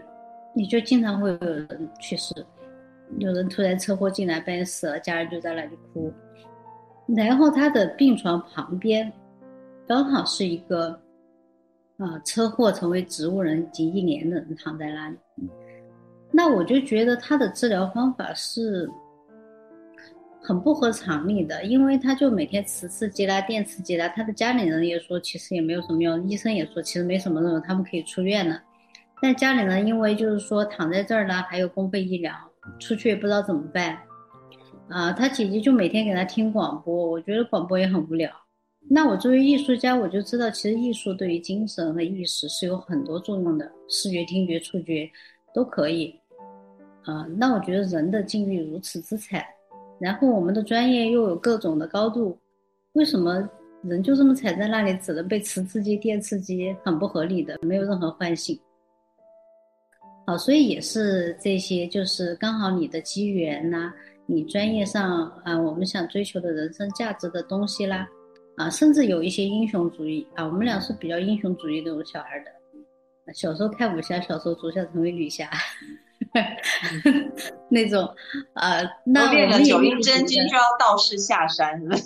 [0.56, 2.34] 你就经常会有人去世，
[3.18, 6.12] 有人突然车祸进来，半死了，家人就在那里哭。
[7.08, 9.12] 然后他的病床旁边
[9.88, 11.00] 刚好是一个。
[12.02, 15.18] 啊，车祸成为植物人仅一年的人躺在那里，
[16.32, 18.90] 那我就觉得他的治疗方法是
[20.42, 28.62] 很不合常理的，因为他就每天磁刺激啦、电刺激啦，他的家里人也说其实也没有什么用，医生也说其实没什么用，他们可以出院了。
[29.22, 32.34] 但家里人因为就是说躺在这儿呢，还有公费医疗，
[32.80, 33.98] 出去也不知道怎么办。
[34.88, 38.32] 啊，他姐姐就每天给他听广播，我觉得广播也很无聊。
[38.90, 45.08] 那我作为艺术家，我就知道，其实艺术对于精神和意识是有很多作用的，视觉、听觉、触觉
[45.54, 46.16] 都可以。
[47.04, 49.44] 啊，那我觉得人的境遇如此之惨，
[50.00, 52.38] 然后我们的专业又有各种的高度，
[52.94, 53.48] 为什么
[53.82, 58.60] 人就这么踩在那里，只能被磁刺激、电刺激，很不合理的，没有任何唤醒。
[60.26, 63.92] 好，所以也是这些，就是刚好你的机缘呐，
[64.26, 68.08] 你专业上啊，我们想追求的人生价值的东西啦。
[68.56, 72.52] 啊，甚至有一些英雄主义啊，我们俩是比较英雄主义那种小孩的。
[73.34, 75.50] 小时候看武侠小说，主角成为女侠，
[77.70, 78.08] 那种
[78.54, 78.80] 啊。
[79.06, 81.98] 那练了九阴真经就要道士下山了，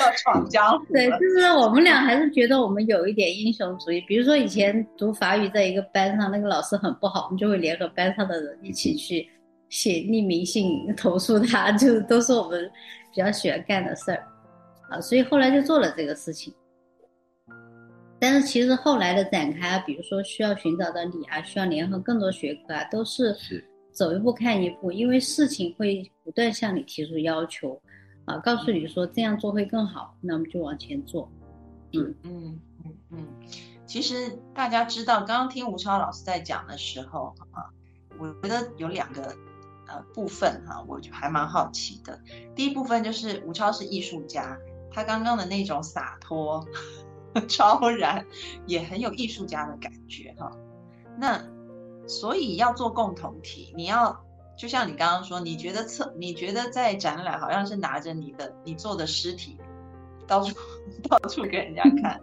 [0.00, 0.84] 要闯 江湖。
[0.92, 4.00] 对，就是我们俩还是觉得我们有一点英雄主义。
[4.02, 9.28] 比如说以前读法语，在一个班上，那个老师很不好，我们就会联合班上的人一起去
[9.68, 12.70] 写匿名信投诉他，就都是我们
[13.14, 14.22] 比较喜欢干的事儿。
[14.88, 16.54] 啊，所以后来就做了这个事情，
[18.18, 23.36] 但是其实后来的展开啊，比如说需要寻找的你啊，需要联合更多学科啊，都是
[23.92, 27.80] 走一步看一步，因为事情会不断向你提出要求，
[28.24, 31.30] 啊，告诉你说这样做会更好，那我们就往前做。
[31.92, 33.26] 嗯嗯嗯嗯，
[33.86, 37.70] 其实大家知道，刚刚听吴超老师在讲的时候啊，
[38.18, 39.34] 我觉得有两个。
[39.88, 42.18] 呃，部分哈，我就还蛮好奇的。
[42.56, 44.58] 第一部分就是吴超是艺术家，
[44.90, 46.66] 他刚刚的那种洒脱、
[47.48, 48.26] 超然，
[48.66, 50.50] 也很有艺术家的感觉哈。
[51.18, 51.42] 那
[52.06, 54.24] 所以要做共同体，你要
[54.56, 59.58] 就像你刚刚说，你觉得测，你觉得在展览好像是拿着你的你做的尸体
[60.26, 60.56] 到处
[61.08, 62.20] 到处给人家看，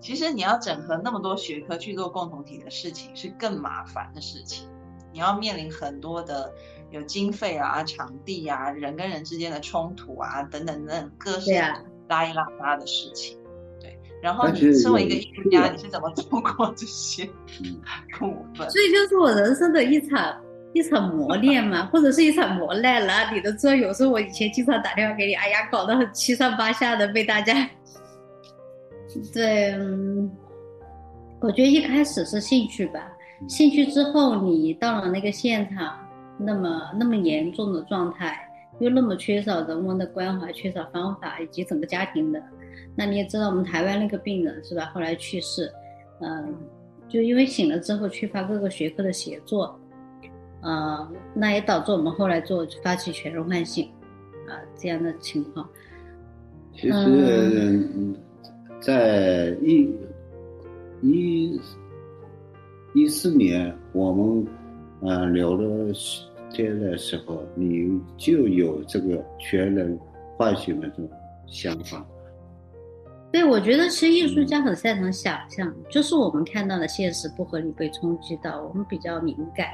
[0.00, 4.68] 其实你要整合那么多学科去做共同体的事情是更麻烦的事情，
[5.12, 6.52] 你要面临很多的。
[6.90, 11.50] 有经费啊、场地啊、人跟人之间的冲突啊等等等各式
[12.06, 13.43] 拉一拉拉的事情，对。
[14.24, 17.26] 然后你身为一个艺术家，你是怎么度过这些
[18.18, 18.70] 部分？
[18.70, 20.34] 所以就是我人生的一场
[20.72, 23.30] 一场磨练嘛，或者是一场磨难了。
[23.34, 27.68] 你都知道，有时候我以前经常打电话给你，哎呀，搞得很七上八下的，被大家。
[29.32, 30.30] 对，嗯，
[31.40, 33.12] 我觉得一开始是兴趣吧，
[33.46, 36.00] 兴趣之后你到了那个现场。
[36.36, 38.36] 那么那么严重的状态，
[38.80, 42.42] 又那么缺少人文的关怀，缺少方法，以及整个家庭的，
[42.96, 44.86] 那你也知道我们台湾那个病人是吧？
[44.94, 45.72] 后来去世，
[46.20, 46.54] 嗯，
[47.08, 49.78] 就因为醒了之后缺乏各个学科的协作，
[50.62, 53.86] 呃，那也导致我们后来做发起全人唤醒，
[54.48, 55.68] 啊这样的情况。
[56.72, 58.14] 其实，
[58.80, 59.88] 在一
[61.02, 61.60] 一
[62.94, 64.46] 一四年我们
[65.02, 65.92] 呃聊了
[66.50, 69.98] 天的时候，你就有这个全人
[70.36, 71.10] 唤醒的这种
[71.46, 72.04] 想法。
[73.34, 79.66] 对，我觉得其实艺术家很擅长想象，就是我们看到的现实不合理被冲击到，我们比较敏感。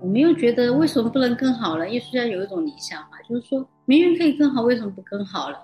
[0.00, 1.86] 我们又觉得为什么不能更好了？
[1.86, 5.58] 艺术家有一种理想化，就是说明明可以更好，为什么不更好了？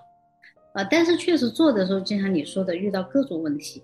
[0.75, 3.83] 啊，但是确实做的时候，就像你说的，遇到各种问题。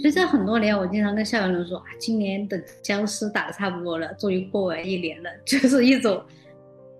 [0.00, 6.18] 所以在很多年，我经常跟校园人说啊，今年的僵尸打的差不多了，终于过完一年了， 就是一种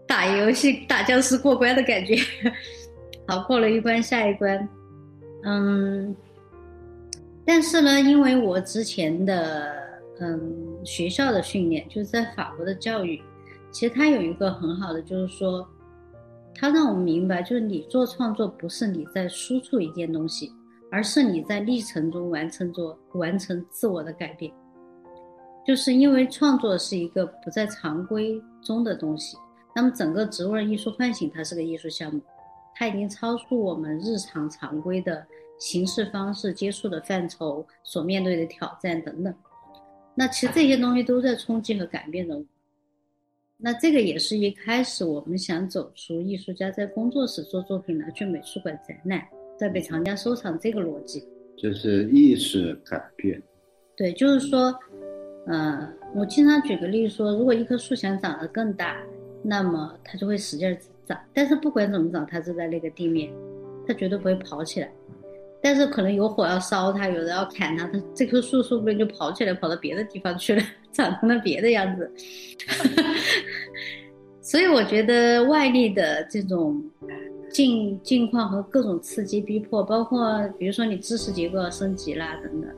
[0.06, 2.16] 打游戏打僵尸过关的感觉。
[3.26, 4.68] 好，过了一关，下一关。
[5.44, 6.14] 嗯，
[7.44, 9.74] 但是呢，因为我之前的
[10.20, 10.40] 嗯
[10.84, 13.22] 学校的训练，就是在法国的教育，
[13.70, 15.66] 其实它有一个很好的，就是说。
[16.52, 20.52] 他让我们明白，就是你做创作不是你在输出一件东西，
[20.90, 24.52] 而是你在历程中完成做完成自我的改变。
[25.66, 29.38] 就是因为创作是一个不在常规中的东西，
[29.74, 32.20] 那么整个植物人艺术唤醒它是个艺术项目，
[32.80, 35.22] 它已经超出我们日常常规的
[35.58, 39.34] 形式方式接触的范畴所面对的挑战等等。
[40.14, 42.42] 那其实这些东西都在冲击和改变着我。
[43.58, 51.22] 那这个也是一开始我们想走出艺术家在工作室做作品拿去美术馆展览，再被藏家收藏这个逻辑，
[51.58, 53.42] 就是意识改变。
[53.94, 54.74] 对，就是说，
[55.46, 58.96] 呃，我经常举个例子说，如果一棵树想长得更大，
[59.42, 60.74] 那么它就会使劲
[61.10, 63.32] 长，但是不管怎么找，它是在那个地面，
[63.84, 64.88] 它绝对不会跑起来。
[65.60, 72.08] 但是可能有火要烧它，有人要砍它，它这棵树说不定就跑起来，跑到别的地方去了， 长成了别的样子。
[74.40, 76.80] 所以我觉得外力的这种
[77.50, 82.70] 境境况和各种刺激逼迫，包括比如说你知识结构要升级啦等等，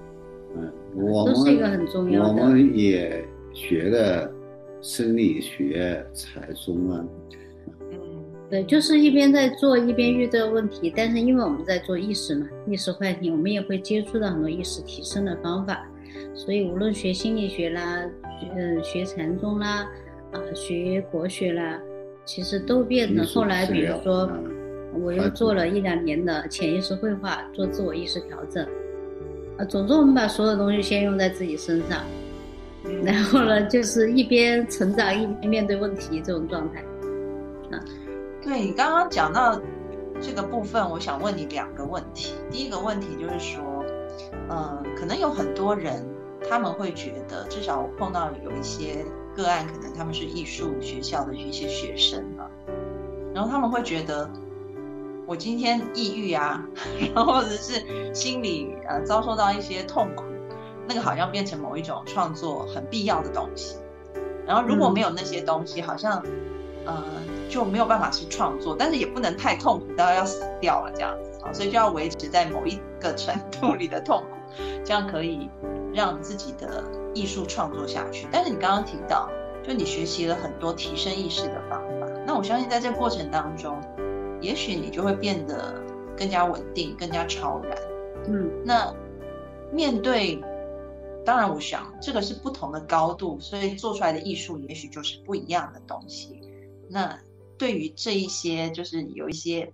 [0.56, 2.42] 嗯，我们都是一个很重要的。
[2.42, 4.32] 我们也学的
[4.80, 7.04] 生理学、财中啊。
[8.52, 10.92] 对，就是一边在做，一边遇到问题。
[10.94, 15.88] 但是因为我们在做意识嘛，意识唤醒，我们也会接触到很多意识提升的方法。
[16.34, 18.04] 所以无论学心理学啦，
[18.54, 19.88] 嗯，学禅宗啦，
[20.32, 21.80] 啊，学国学啦，
[22.26, 24.30] 其实都变得后来，比如说，
[25.00, 28.62] 我又做了一两年的潜意识绘画，做自我意识调整。
[29.56, 32.04] 啊，总之我们把所有东西先用在自己身上，
[33.02, 36.91] 然后呢，就是一边成长一边面对问题这种状态，啊。
[38.42, 39.58] 对你刚刚讲到
[40.20, 42.34] 这个部分，我想问你两个问题。
[42.50, 43.62] 第一个问题就是说，
[44.48, 46.04] 呃，可能有很多人
[46.50, 52.50] 他们会觉得，至少我碰到有一些个案，可能他们是艺术学校的一些学生啊，
[53.32, 54.28] 然后他们会觉得，
[55.24, 56.66] 我今天抑郁啊，
[57.14, 60.24] 然后或者是心里呃遭受到一些痛苦，
[60.88, 63.76] 那个好像变成某一种创作很必要的东西，
[64.44, 66.20] 然后如果没有那些东西，好像。
[66.84, 67.00] 呃，
[67.52, 75.50] 就没有办法去创作，但是也不能太痛苦到要死掉了这样子啊，所以就要维持在某一个程度里的痛苦，这样可以
[75.92, 78.26] 让自己的艺术创作下去。
[78.32, 79.28] 但是你刚刚提到，
[79.62, 83.78] 就你学习了很多提升意识的方法，那我相信在这过程当中，
[84.40, 85.74] 也许你就会变得
[86.16, 87.76] 更加稳定、更加超然。
[88.28, 88.94] 嗯，那
[89.70, 90.42] 面对，
[91.22, 96.40] 当然我想这个是不同的高度，所以做出来的艺术也许就是不一样的东西。
[96.88, 97.18] 那
[97.62, 99.72] 对于这一些，就是有一些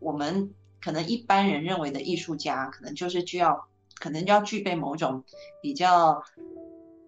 [0.00, 3.68] 我们可能一般人认为的艺术家，可能就是需要，
[4.00, 5.22] 可能就要具备某种
[5.62, 6.20] 比较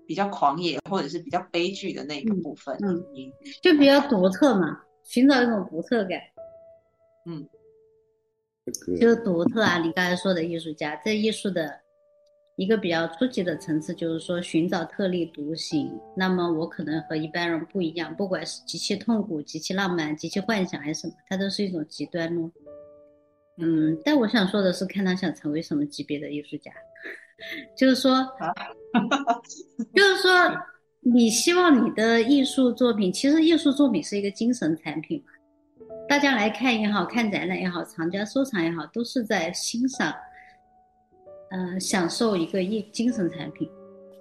[0.07, 2.79] 比较狂野或者是比较悲剧的那个部分。
[2.85, 3.05] 嗯，
[3.61, 6.21] 就比较独特嘛，寻找一种独特感。
[7.27, 7.45] 嗯，
[9.01, 9.79] 就是独特啊！
[9.79, 11.82] 你刚才说的艺术家，这艺术的。
[12.57, 15.91] 一个比较初级的层次，就是说寻找特立独行。
[16.15, 22.51] 那么我可能和一般人不一样，不管是极其痛苦、极其浪漫、极其幻想还是什么，它都是一种极端咯。
[23.59, 26.71] 嗯，但我想说的是，看他想成为什么级别的艺术家，
[27.77, 28.27] 就是说，
[29.94, 30.31] 就是说，
[31.00, 35.33] 你希望你的艺术作品，其实艺术作品是一个精神产品嘛，
[36.09, 40.15] 大家来看也好看展览也好，藏家收藏也好，都是在欣赏。
[41.53, 43.69] 嗯，享受一个艺精神产品，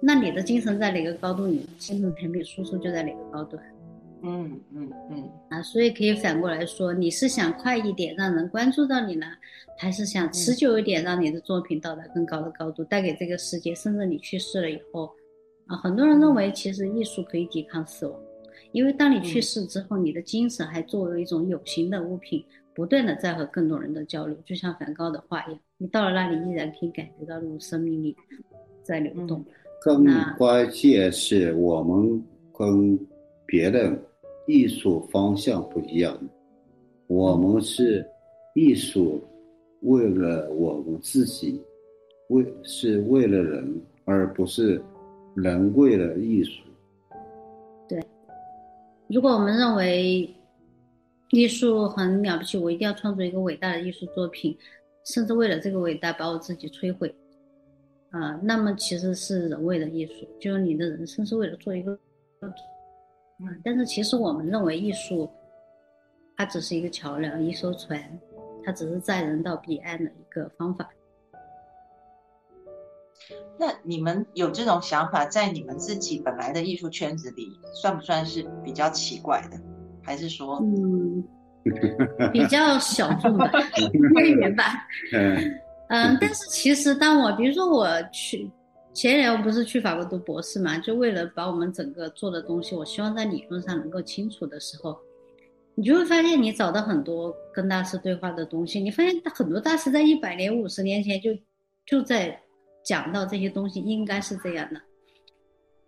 [0.00, 3.62] 那你的精神在哪个高度，你的精神产品输出就在哪个高端。
[4.22, 5.30] 嗯嗯嗯。
[5.48, 9.26] 啊，所以可以反过来说，你是想快一点让人关注到你呢，
[9.78, 13.74] 还是想持久一点让你的作品到达更高的高度，带给这个世界？
[13.74, 15.10] 甚至你去世了以后，
[15.66, 18.20] 啊，很多人认为其实艺术可以抵抗死亡，
[18.72, 28.16] 因为当你去世之后，你的精神还作为一种有形的物品，不断的在和更多人的交流，就像梵高的画一样，你到了那里依然可以感觉到那种生命力
[28.84, 29.44] 在流动。
[29.80, 30.06] 更
[30.38, 32.24] 关键是我们
[32.56, 32.96] 跟
[33.44, 33.92] 别的
[34.46, 36.16] 艺术方向不一样，
[37.08, 38.06] 我们是
[38.54, 39.20] 艺术
[39.80, 41.60] 为了我们自己，
[42.28, 44.80] 为是为了人，而不是
[45.34, 46.62] 人为了艺术。
[47.88, 48.00] 对，
[49.08, 50.32] 如果我们认为
[51.32, 54.56] 艺术很了不起，我一定要创作一个伟大的艺术作品，
[55.04, 57.14] 甚至为了这个伟大把我自己摧毁。
[58.10, 61.98] 啊，那么其实是人为的艺术，就是你的人生是为了做一个，
[63.38, 65.30] 嗯，但是其实我们认为艺术，
[66.36, 67.98] 它只是一个桥梁，一艘船，
[68.62, 70.90] 它只是载人到彼岸的一个方法。
[73.58, 77.48] 那你们有这种想法，在你们自己本来的艺术圈子里，
[77.80, 79.58] 算不算是比较奇怪的？
[80.02, 81.24] 还是说，嗯，
[82.32, 83.50] 比较小众吧，
[84.14, 84.64] 边缘吧？
[85.12, 85.58] 嗯。
[85.88, 88.50] 嗯，但是其实当我比如说我去
[88.94, 94.96] 前年我不是去法国读博士嘛，就为了把我们整个做的东西，我希望在理论上能够清楚的时候，
[95.74, 101.30] 你就会发现你找到很多跟大师对话的东西，你发现很多大师在一百年、五十年前就
[101.84, 102.40] 就在
[102.82, 104.80] 讲到这些东西应该是这样的，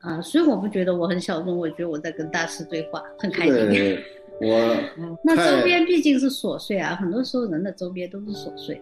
[0.00, 3.98] 啊，所以我不觉得我很小众，我觉得我在跟大师对话，很开心。
[4.40, 8.80] 我那周边毕竟是琐碎啊，很多时候人的周边都是琐碎。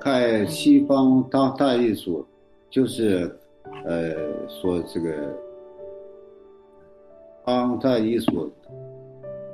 [0.00, 2.24] 看西方当代艺术，
[2.70, 3.30] 就是，
[3.84, 4.14] 呃，
[4.48, 5.36] 说这个
[7.44, 8.52] 当代艺术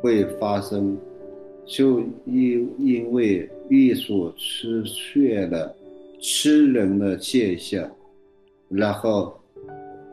[0.03, 0.97] 会发生，
[1.64, 5.75] 就因因为艺术失去了
[6.20, 7.91] 吃人的现象，
[8.68, 9.33] 然后，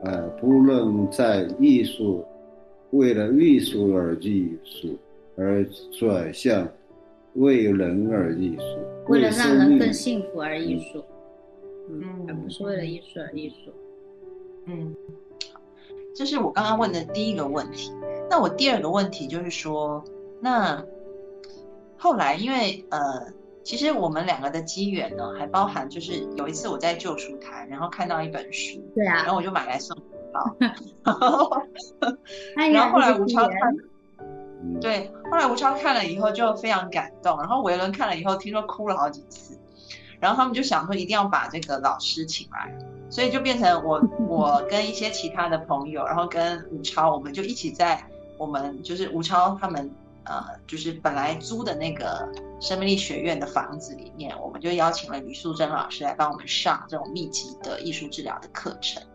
[0.04, 2.24] 呃，不论在艺术
[2.92, 4.98] 为了艺术而艺术，
[5.36, 5.66] 而
[5.98, 6.68] 转向。
[7.36, 8.64] 为人而艺术，
[9.08, 11.02] 为了让人更幸福而艺术，
[11.90, 13.72] 嗯，而不是为了艺术而艺术，
[14.66, 14.94] 嗯，
[16.14, 17.90] 这是我刚刚问的第一个问题。
[18.30, 20.04] 那我第二个问题就是说，
[20.42, 20.86] 那
[21.96, 23.00] 后来因为呃，
[23.64, 29.98] 其实我们两个的机缘呢，还包含就是有一次我在旧书台，然后看到一本书，对啊，然后我就买来送
[32.74, 33.76] 然后后来吴超看。
[34.80, 39.58] 对，后来吴超看了以后就非常感动，然后维伦看了以后听说哭了好几次，
[40.20, 42.72] 然后他们就想说一定要把这个老师请来，
[43.10, 48.06] 所以就变成我 我跟一些其他的朋友，然后跟吴超，我们就一起在
[48.38, 49.90] 我们就是吴超他们
[50.26, 52.30] 呃就是本来租的那个
[52.60, 59.11] 生命力学院的房子里面，我们就邀请了吕素贞老师来帮我们上这种密集的艺术治疗的课程啊。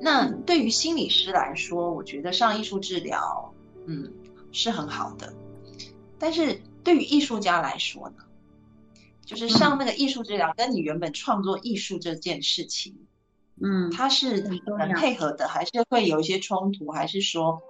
[0.00, 3.50] 那对于心理师来说，我觉得上艺术治疗。
[3.86, 4.10] 嗯，
[4.50, 5.30] 是很好的，
[6.18, 8.24] 但是对于艺术家来说呢，
[9.26, 12.96] 就是上那个艺术治疗，跟你原本创作艺术这件事情，
[13.60, 17.60] 嗯，它是很配合的，还是会有一些冲突，还是说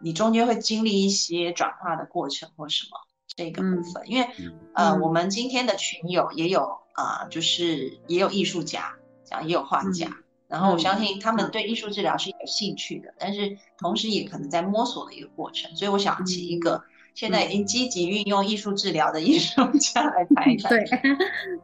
[0.00, 4.02] 你中间会经历一些转化的过程或什么这个部分？
[4.06, 4.28] 因为
[4.74, 10.10] 呃，我们今天的群友也有啊，就是也有艺术家，这样也有画家。
[10.50, 15.70] 然后我相信他们对艺术治疗是有兴趣的，但是同时也可能在摸索的一个过程。
[15.76, 16.82] 所以我想请一个
[17.14, 20.70] 现在已经积极运用艺术治疗的艺术家来谈一谈。
[20.70, 20.84] 对，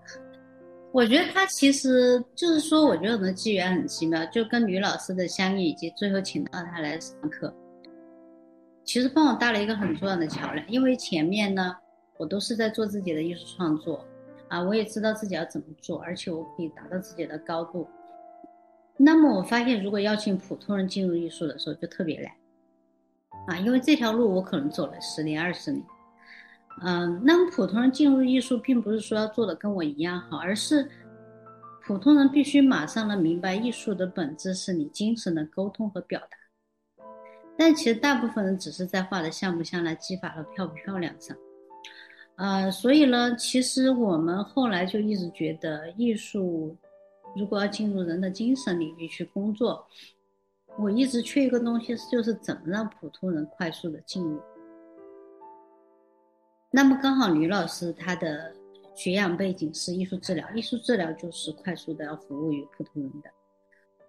[0.92, 7.52] 我觉得他其实就是说，我觉得我们的机缘很奇妙，就跟吕老师的相遇，以及最后请到他来上课，
[8.84, 10.64] 其实帮我搭了一个很重要的桥梁。
[10.68, 11.76] 因为前面呢，
[12.18, 14.04] 我都是在做自己的艺术创作，
[14.46, 17.88] 啊，我也知道自己要怎么做，而且我可以达到自己的高度。
[18.98, 22.32] 那么我发现，如果邀请普通人进入艺术的时候，就特别难
[23.46, 25.84] 啊，因为这条路我可能走了十年、二十年。
[26.82, 30.90] 嗯，那么普通人进入艺术，并不是说要做的跟我一样好，而是
[31.84, 37.04] 普通人必须马上能明白，艺术的本质是你精神的沟通和表达。
[37.58, 41.36] 但其实大部分人只是在画的像不像、来技法和漂不漂亮上。
[42.36, 46.74] 呃，所以呢，其实我们后来就一直觉得艺术。
[47.36, 49.86] 如果要进入人的精神领域去工作，
[50.78, 54.40] 我一直缺一个东西，就是怎么让普通人快速的进入。
[56.70, 58.54] 那么刚好吕老师他的
[58.94, 63.30] 学养背景是艺术治疗，艺术治疗就是快速的要服务于普通人的，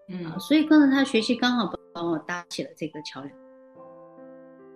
[0.10, 3.34] 嗯，所以跟着他学习，刚好帮我搭起了这个桥梁。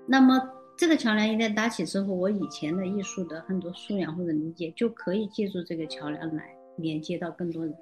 [0.08, 0.42] 那么
[0.78, 7.76] 这个桥梁一旦搭起之后，我以前的艺术的很多素养或者理解，就可以借助这个桥梁来连接到更多人。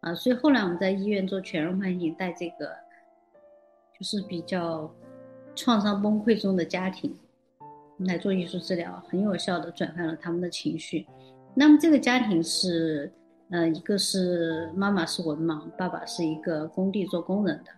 [0.00, 2.70] 啊，所以后来我们在医院做全人唤醒，带这个
[3.98, 4.88] 就是比较
[5.56, 7.12] 创伤崩溃中的家庭
[7.98, 11.04] 来做艺术治疗，很有效的转换了他们的情绪。
[11.52, 13.12] 那么这个家庭是，
[13.50, 17.72] 呃，一个是妈妈是文盲，爸爸是一个工地做工人的。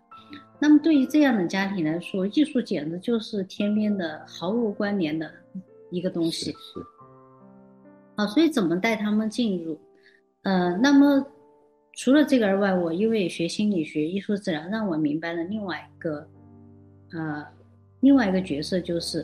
[0.59, 5.31] 那么对于这样的家庭来说，艺术简直就是天边的毫无关联的
[5.91, 6.53] 一个东西。
[6.53, 6.85] 是。
[8.17, 9.81] 啊，所以怎么带他们进入？
[10.43, 11.27] 呃，那么
[12.03, 16.27] 除了这个而外，我因为学心理学、艺术治疗，让我明白了另外一个，
[17.13, 17.45] 呃，
[18.01, 19.23] 另外一个角色就是，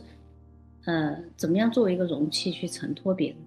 [0.84, 3.38] 呃，怎么样作为一个容器去承托别人。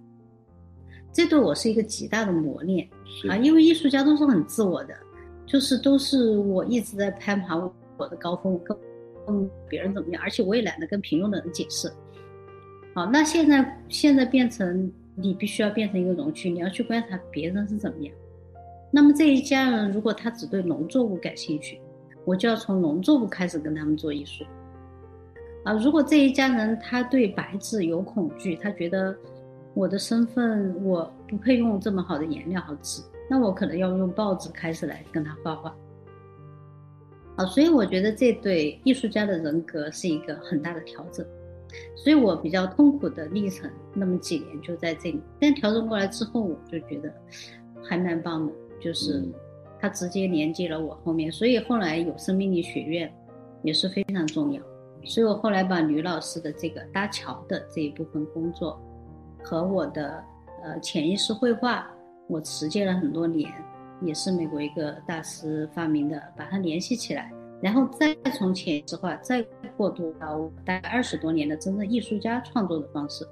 [1.14, 2.90] 这对我是一个极大的磨练
[3.30, 4.96] 啊，因为艺术家都是很自我的，
[5.46, 8.76] 就是都是我一直在攀爬我的高峰，跟
[9.28, 11.88] 跟别人怎么样，而且我也懒得跟平庸的人解释。
[12.96, 18.12] 好，那现在现在变成你必须要变成一个容器，你要去观察别人是怎么样。
[18.92, 21.80] 那么这一家人如果他只对农作物感兴趣，
[22.26, 24.44] 我就要从农作物开始跟他们做艺术。
[25.64, 29.16] 啊，如果这一家人他对白纸有恐惧，他觉得。
[29.76, 35.74] 我的身份我不配用这么好的颜料和纸，那我可能要用报纸开始来跟他画画。
[37.38, 41.26] 啊，所以我觉得这对艺术家的人格是一个很大的调整。
[41.96, 45.22] 所以我比较痛苦的历程，那么几年就在这里。
[45.40, 47.14] 但调整过来之后，我就觉得
[47.84, 49.28] 还蛮棒的，就是
[49.80, 51.32] 他直接连接了我后面。
[51.32, 53.14] 所以后来有生命力学院
[53.64, 54.62] 也是非常重要。
[55.04, 58.80] 所以我后来把吕老师的这个搭桥的这一部分工作。
[59.42, 60.22] 和我的
[60.62, 61.90] 呃潜意识绘画，
[62.28, 63.50] 我实践了很多年，
[64.02, 69.42] 也是美国一个大师发明的，把它联系起来，然后再从潜意识画再
[69.78, 73.26] 过渡到大概二十多年的真正艺术家创作的方式。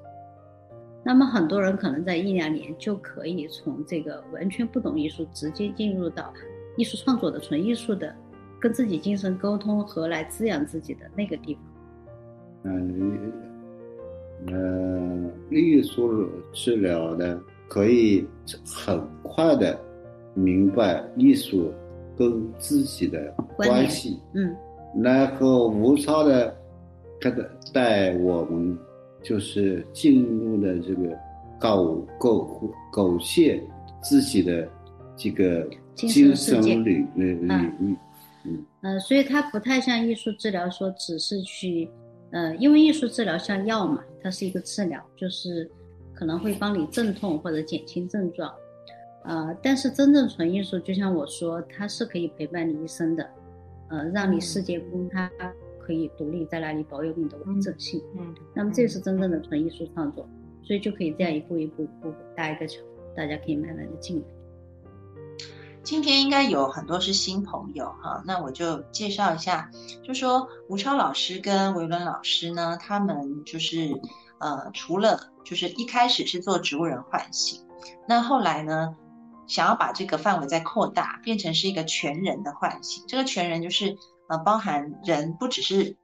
[1.07, 6.33] 那么很多人可能在一两年就可以从这个完全不懂艺术，直接进入到
[6.75, 8.13] 艺术创作的纯艺术的，
[8.59, 11.63] 跟自己精神沟通和来滋养自己的那个地方。
[12.63, 13.31] 嗯。
[14.47, 18.27] 呃，艺术治疗呢，可以
[18.65, 19.79] 很快的
[20.33, 21.73] 明白艺术
[22.17, 24.53] 跟自己的关系，嗯，
[25.01, 26.53] 然后无超的，
[27.21, 28.77] 他的带我们
[29.27, 31.17] 就是进入了这个
[31.59, 33.61] 狗狗狗血
[34.01, 34.69] 自己的
[35.15, 37.97] 这个精神领领领域，
[38.45, 41.89] 嗯，呃，所以它不太像艺术治疗说只是去。
[42.29, 45.69] 呃，因为艺术治疗像药嘛，它是一个治疗，就是
[46.13, 48.53] 可能会帮你镇痛或者减轻症状，
[49.23, 53.25] 呃，但是真正纯艺术，就像我说，它是可以陪伴你一生的，
[53.87, 55.31] 呃，让你世界观它
[55.87, 58.03] 可以独立在那里保有你的完整性。
[58.19, 60.27] 嗯，那么这是真正的纯艺术创作，
[60.61, 62.81] 所以就可以这样一步一步步搭一个桥，
[63.15, 64.27] 大家可以慢慢的进来。
[65.83, 69.71] 今天应该有很多是新朋友哈，那我就介绍一下，
[70.03, 73.97] 就说吴超老师跟维伦老师呢，他们就是
[74.39, 77.65] 呃，除了就是一开始是做植物人唤醒，
[78.05, 78.97] 那后来呢，
[79.47, 83.05] 想要把这个范围再扩大，变成是一个全人的唤醒。
[83.07, 83.95] 这个全人就是
[84.29, 85.95] 呃，包含人不只是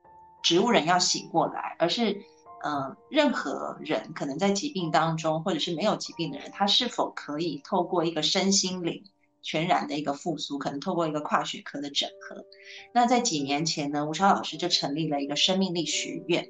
[0.44, 2.22] 植物人要醒过来，而是
[2.64, 9.04] 呃，任何人可能在疾病当中，或者是没有疾病的人，他是否可以透过一个身心灵。
[9.46, 12.46] 全然的一个复苏，可能透过一个跨学科的整合。
[12.94, 16.48] 那在几年前呢，吴超老师就成立了一个生命力学院。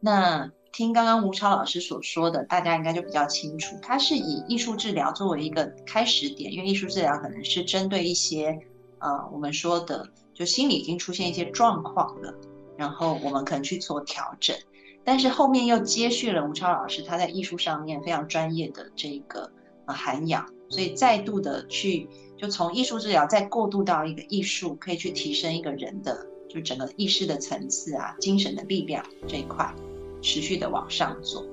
[0.00, 8.58] 那听刚刚吴超老师所说的，大家应该就比较清楚，他是以艺术治疗作为一个开始点，因为艺术治疗可能是针对一些
[8.98, 10.04] 呃我们说的，
[10.36, 12.32] 就心理已经出现一些状况了，
[12.76, 14.54] 然后我们可能去做调整。
[15.02, 19.50] 但是后面又接续了吴超老师他在艺术上面非常专业的这个
[19.86, 20.46] 呃涵养。
[20.68, 29.72] 所以再度的去，就从艺术治疗再过渡到一个艺术，可以去提升一个人的，就整个意识的层次啊，精神的力量这一块，
[30.20, 31.44] 持续的往上走。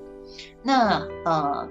[0.64, 1.68] 那呃，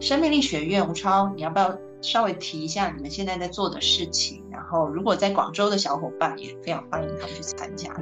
[0.00, 4.42] 生命力学院吴超，你要不要稍微提一下你们现在在做的事情？
[4.50, 7.92] 然后如果在广州的小伙伴也非常欢迎他们去参加。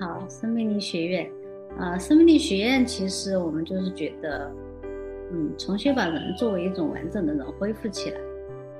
[0.00, 1.30] 好，生命力学院
[1.78, 4.50] 啊，生命力学院其实我们就是觉得。
[5.30, 8.18] 嗯，重新把人作为一种完整的人恢复起来，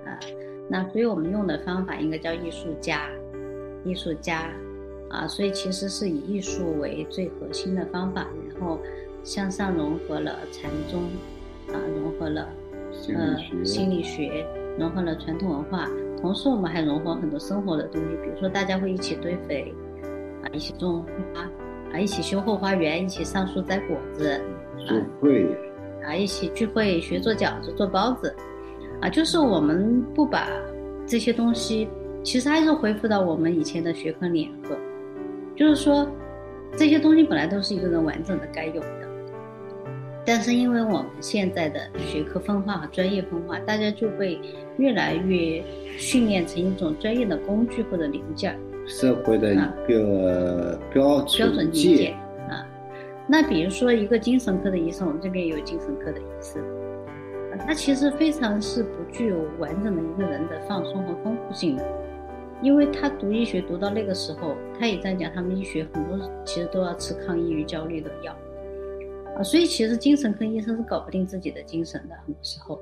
[0.06, 0.18] 啊，
[0.66, 3.10] 那所以我们用的方法应该叫艺术家，
[3.84, 4.50] 艺术家，
[5.10, 8.80] 啊，所以其实是以艺术为最核心的方法，然后
[9.22, 11.02] 向上融合了禅宗，
[11.68, 12.48] 啊，融合了
[13.14, 14.46] 呃心理学，
[14.78, 15.88] 融合了传统文化，
[16.20, 19.72] 同时我们还融合很多生活的东西，比如说大家会一起堆肥，
[20.42, 21.42] 啊，一起种花，
[21.92, 24.40] 啊，一起修后花园，一起上树摘果子，
[24.78, 25.58] 聚会。
[26.06, 28.34] 啊，一起聚会学做饺子、做包子，
[29.02, 30.48] 啊，就是我们不把
[31.06, 31.88] 这些东西，
[32.22, 34.76] 其实还是恢复到我们以前的学科联合，
[35.54, 36.08] 就是说，
[36.76, 38.97] 这些东西本来都是一个人完整的该有的，
[40.28, 44.38] 但是因为我们现在的学科分化和专业分化，大家就会
[44.76, 45.64] 越来越
[45.96, 48.54] 训练成一种专业的工具或者零件。
[48.86, 49.56] 社会的一
[49.90, 52.14] 个标准标准理解
[52.46, 52.62] 啊。
[53.26, 56.62] 那比如说一个精神科的医生，我们这边有精神科的医生，
[57.66, 61.82] 他其实非常是不具有完整的一个人的放松和丰富性的，
[62.60, 68.36] 因为他读医学读到那个时候，他也在讲他们医学很多其实都要吃抗抑郁、焦虑的药
[69.38, 72.78] 啊，所以其实精神科医生是搞不定自己的精神的，很多时候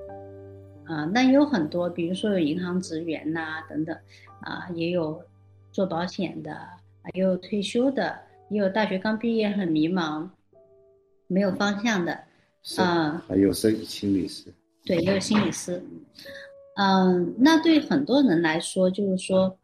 [0.85, 1.05] 啊。
[1.05, 3.97] 那有很多，比如说有银行职员呐等等
[4.41, 5.23] 啊，也有。
[5.73, 6.57] 做保险的，
[7.13, 10.27] 也有退休的，也有大学刚毕业很迷茫，
[11.27, 12.19] 没有方向的，
[12.79, 14.51] 啊，还有心心理师，
[14.87, 15.83] 对，也有心理师，
[16.77, 19.55] 嗯，那对很多人来说，就是说，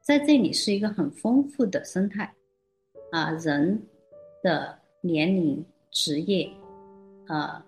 [0.00, 2.32] 在这里是一个很丰富的生态，
[3.10, 3.82] 啊，人
[4.44, 6.50] 的年龄、职业，
[7.28, 7.64] 啊，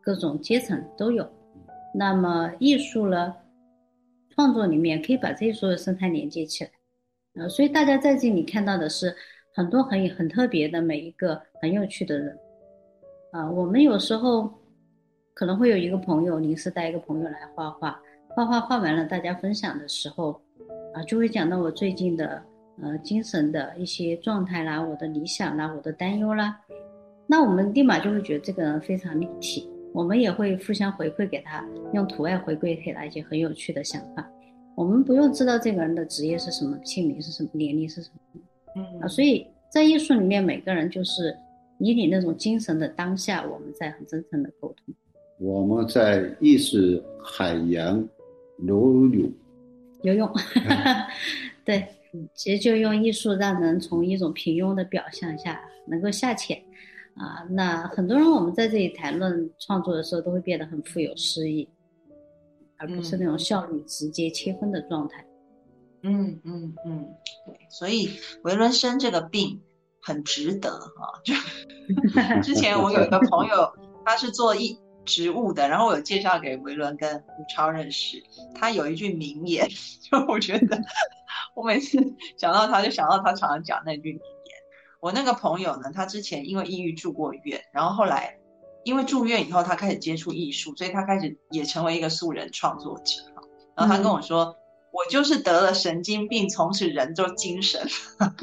[0.00, 1.28] 各种阶层都有，
[1.94, 3.34] 那么艺术呢，
[4.30, 6.70] 创作里面可以把这些所有生态连接起来。
[7.36, 9.16] 呃，所以大家在这里看到的是
[9.52, 12.38] 很多很很特别的每一个很有趣的人，
[13.32, 14.52] 啊，我们有时候
[15.32, 20.40] 可能会有一个朋友临时带一个朋友来画画，画画画完了，大家分享的时候，
[20.92, 22.40] 啊，就会讲到我最近的
[22.82, 26.60] 呃精神的一些状态啦，我的理想啦，我的担忧啦，
[27.26, 34.28] 那我们立马就会觉得这个人非常立体，我们也会互相回馈给他，用图案回馈给他一些很有趣的想法。
[34.74, 38.40] 我们不用知道这个人的职业是什么，姓名是什么，年龄是什么，
[38.76, 41.36] 嗯啊，所以在艺术里面，每个人就是
[41.78, 44.94] 以你那种精神的当下，我们在很真诚的沟通。
[45.38, 46.78] 我们在艺术
[47.22, 48.06] 海洋
[48.66, 49.32] 游泳，
[50.02, 50.30] 游泳，
[51.64, 51.86] 对，
[52.34, 56.60] 其实就用艺术让人从一种平庸的表象下能够下潜，
[57.16, 61.68] 啊，那很多人我们在这里谈论创作的时候，都会变得很富有诗意。
[62.76, 65.24] 而不是那种效率直接切分的状态。
[66.02, 67.08] 嗯嗯嗯，
[67.46, 68.10] 对，所以
[68.42, 69.62] 维伦生这个病
[70.02, 71.20] 很值得哈。
[71.24, 71.34] 就
[72.42, 73.72] 之前我有一个朋友，
[74.04, 78.20] 他是做一植物的，然后我有介绍给维伦跟吴超认识。
[78.56, 79.66] 他有一句名言，
[80.02, 80.78] 就我觉得
[81.54, 81.96] 我每次
[82.36, 84.20] 想到他就想到他常常讲那句。
[85.04, 88.38] 我那个朋友呢，他之前因为抑郁住过院，然后后来。
[88.86, 93.22] 因为住院以后，他开始接触艺术，所以他开始也成为一个素人创作者。
[93.74, 94.54] 然后他跟我说
[94.92, 97.80] ：“我就是得了神经病，从此人就精神
[98.18, 98.34] 了。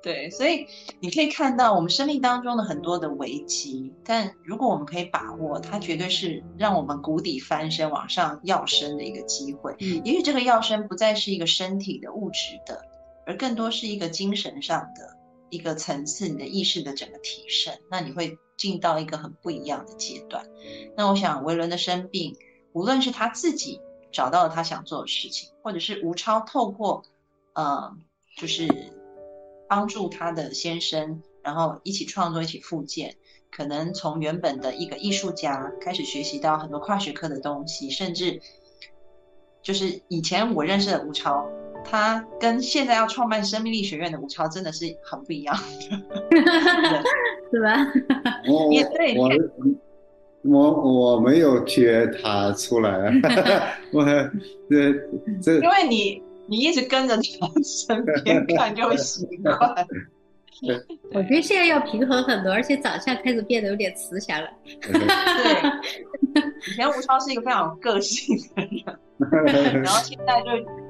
[0.00, 0.64] 对，所以
[1.00, 9.74] 你可以看到我们生命当中的很多的危机，但如果我们可以把握，它绝对是让我们谷底翻身、往上跃升的一个机会。
[9.80, 12.80] 嗯也许这个跃升不再是一个身体的物质的，
[13.26, 15.16] 而更多是一个精神上的。
[15.48, 20.44] 一个层次，你的意识的整个提升，那你会进到一个很不一样的阶段。
[20.96, 22.34] 那我想，维伦的生病，
[22.72, 27.04] 无论是他自己找到了他想做的事情，或者是吴超透过，
[27.54, 27.96] 呃，
[28.36, 28.66] 就是
[29.68, 33.14] 帮助他的先生，然后一起创作，一起复健，
[33.52, 38.42] 可能从原本的一个艺术家开始学习到很多跨学科的东西，甚至
[39.62, 41.48] 就是以前我认识的吴超。
[41.90, 45.56] 他跟现在要创办生命力学院的吴超真的是很不一样，
[47.50, 47.86] 是吧？
[48.48, 48.68] 我
[50.44, 53.12] 我我我没有觉他出来，
[53.92, 54.04] 我
[54.70, 54.92] 这
[55.42, 57.22] 这因为你你一直跟着他
[57.64, 59.86] 身边看就会习惯。
[61.12, 64.48] 我觉得现在要平衡很多，而且长相开始变得有点慈祥了。
[64.64, 70.46] 对，以前吴超是一个非常有个性的人，然后现在就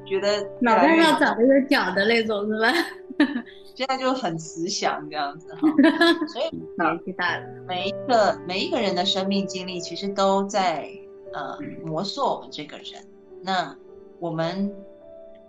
[0.07, 2.73] 觉得脑袋上长一个角的那种，是吧？
[3.75, 5.61] 现在就很慈祥这样子哈。
[6.33, 10.89] 所以年纪大了，每一个每一个人的生命经历其实都在
[11.33, 13.05] 呃磨塑我们这个人。
[13.43, 13.77] 那
[14.19, 14.73] 我们。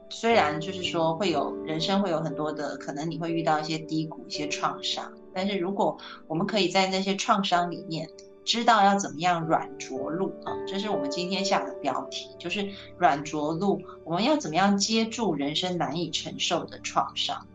[0.10, 5.98] 虽然就是说会有人生会有很多的可能，你会遇到一些低谷、一些创伤，但是如果
[6.28, 8.08] 我们可以在那些创伤里面
[8.48, 13.82] 知道要怎么样软着陆啊，这是我们今天下的标题，就是软着陆。
[14.06, 17.46] 我们要怎么样接住人生难以承受的创伤？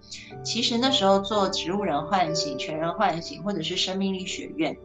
[0.44, 4.76] 其实那时候做植物人唤醒、全人唤醒，或者是生命力学院，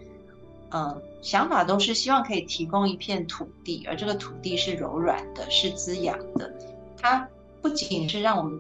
[0.72, 6.52] 嗯，想法都是希望可以提供一片土地，而这个土地是柔软的，是滋养的，
[6.98, 7.28] 它。
[7.60, 8.58] 不仅是让我们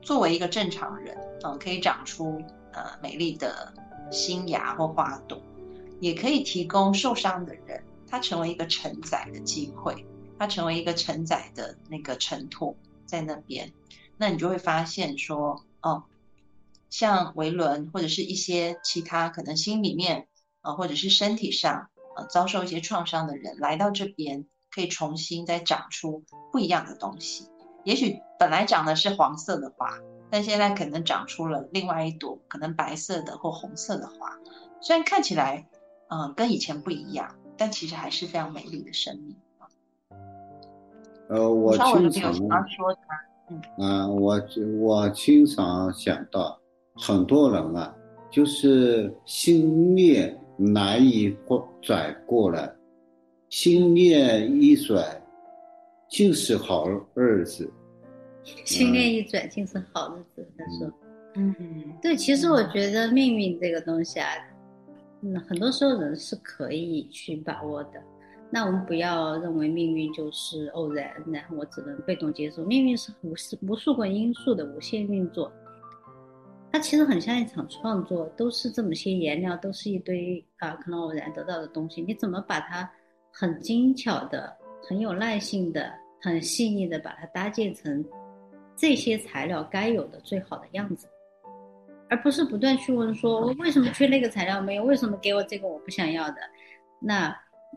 [0.00, 2.40] 作为一个正常人，嗯，可以长出
[2.72, 3.70] 呃美丽的
[4.10, 5.36] 新芽或花朵，
[6.00, 10.06] 也可以提供受伤的人，他成为一个承载的机会，
[10.38, 12.74] 他成为一个承载的那个承托
[13.06, 13.72] 在那边。
[14.16, 16.04] 那你就会发现说，哦，
[16.88, 20.26] 像维伦或者是一些其他可能心里面
[20.62, 27.48] 啊，或者是身体上啊遭受一些创伤的人来到这边，可以重新再长出不一样的东西。
[27.84, 29.98] 也许本来长的是黄色的花，
[30.30, 34.38] 但现在可能长出了另外一朵可能白色的或红色的花。
[34.82, 35.66] 虽然看起来
[36.10, 39.36] 嗯跟以前不一样，但其实还是非常美丽的生命。
[41.28, 42.98] 呃，我经常说的，
[43.78, 44.40] 嗯，我
[44.80, 46.58] 我经常想到
[46.94, 47.94] 很多人啊，
[48.30, 52.68] 就是心念难以过转过来，
[53.48, 55.04] 心念一转，
[56.08, 57.72] 尽是好日子。
[58.64, 60.48] 心念一转，尽是好日子。
[60.58, 60.92] 他说，
[61.36, 61.54] 嗯，
[62.02, 64.26] 对，其实我觉得命运这个东西啊，
[65.22, 68.02] 嗯，很多时候人是可以去把握的。
[68.50, 72.64] 那我们不要认为命运就是偶然，然后我只能被动接受。
[72.64, 75.52] 命运是无数无数个因素的无限运作，
[76.72, 82.02] 它其实很像一场创作，都是这么些颜料，都是一堆啊可能偶然得到的东西。
[82.02, 82.90] 你怎么把它
[83.30, 84.52] 很精巧的、
[84.82, 88.04] 很有耐性的、很细腻的把它搭建成
[88.74, 91.06] 这些材料该有的最好的样子，
[92.10, 94.84] 而不是不断去问说我为什么缺那个材料没有？
[94.84, 96.36] 为什么给我这个我不想要的？
[97.00, 97.34] 那。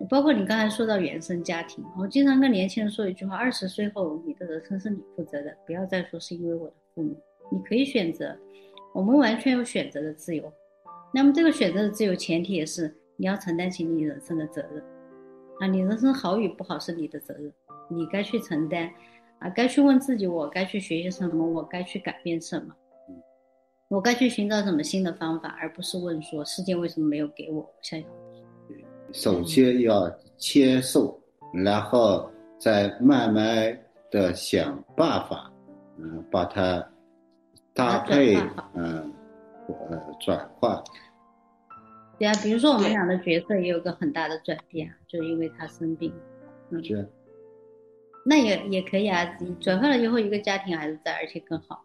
[0.10, 7.16] 包括你刚才说到原生家庭，我经常跟年轻人说一句话：二十岁后，你的人生是你负责的，不要再说是因为我的父母。
[7.52, 8.36] 你可以选择，
[8.92, 10.52] 我们完全有选择的自由。
[11.14, 14.84] 那么这个选择的自由前提也是你要承担起你人生的责任
[15.60, 15.68] 啊！
[15.68, 17.54] 你人生好与不好是你的责任，
[17.88, 18.90] 你该去承担
[19.38, 19.50] 啊！
[19.52, 21.46] 该去问自己，我该去学习什么？
[21.46, 22.76] 我该去改变什么？
[23.94, 28.08] 我该去寻找什么新的方法，而不是问说世界为什么没有给我想要。
[29.12, 31.16] 首先要接受，
[31.54, 32.28] 然后
[32.58, 33.80] 再慢慢
[34.10, 35.54] 的想办法，
[36.00, 36.84] 嗯，把它
[37.72, 38.36] 搭配，
[38.74, 39.14] 嗯，
[39.68, 40.84] 呃，转换。
[42.18, 46.12] 对啊，比如说我们俩的角色也有个很大的转变，就因为他生病，
[46.72, 47.08] 嗯，是。
[48.26, 49.24] 那也也可以啊，
[49.60, 51.84] 转换了以后，一个家庭还是在，而且更好。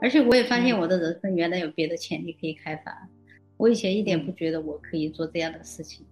[0.00, 3.08] 而且我也发现我的人生原来有别的潜力可以开发，
[3.56, 6.04] 我以前一点不觉得我可以做这样的事情。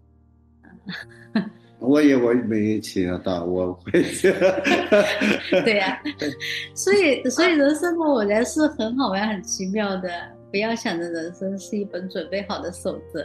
[1.79, 3.93] 我也我没想到我会，
[5.63, 6.03] 对呀，
[6.75, 10.09] 所以所以人生嘛，我觉得是很好玩、很奇妙的。
[10.51, 13.23] 不要想着人生是一本准备好的守则，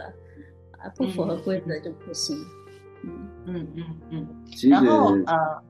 [0.72, 2.36] 啊，不符合规则就不行。
[3.04, 3.10] 嗯
[3.46, 4.26] 嗯嗯嗯。
[4.68, 5.62] 然后呃，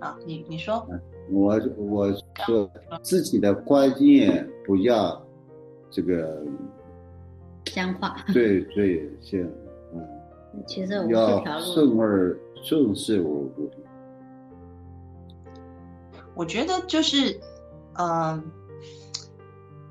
[0.00, 0.86] 啊，你你说，
[1.30, 2.12] 我我
[2.46, 2.70] 说
[3.02, 5.22] 自己的观念不要
[5.90, 6.42] 这个
[7.66, 8.16] 僵化。
[8.32, 9.40] 对对，像。
[10.66, 13.70] 其实我要顺而顺势而为。
[16.34, 17.38] 我觉得就是，
[17.94, 18.42] 嗯，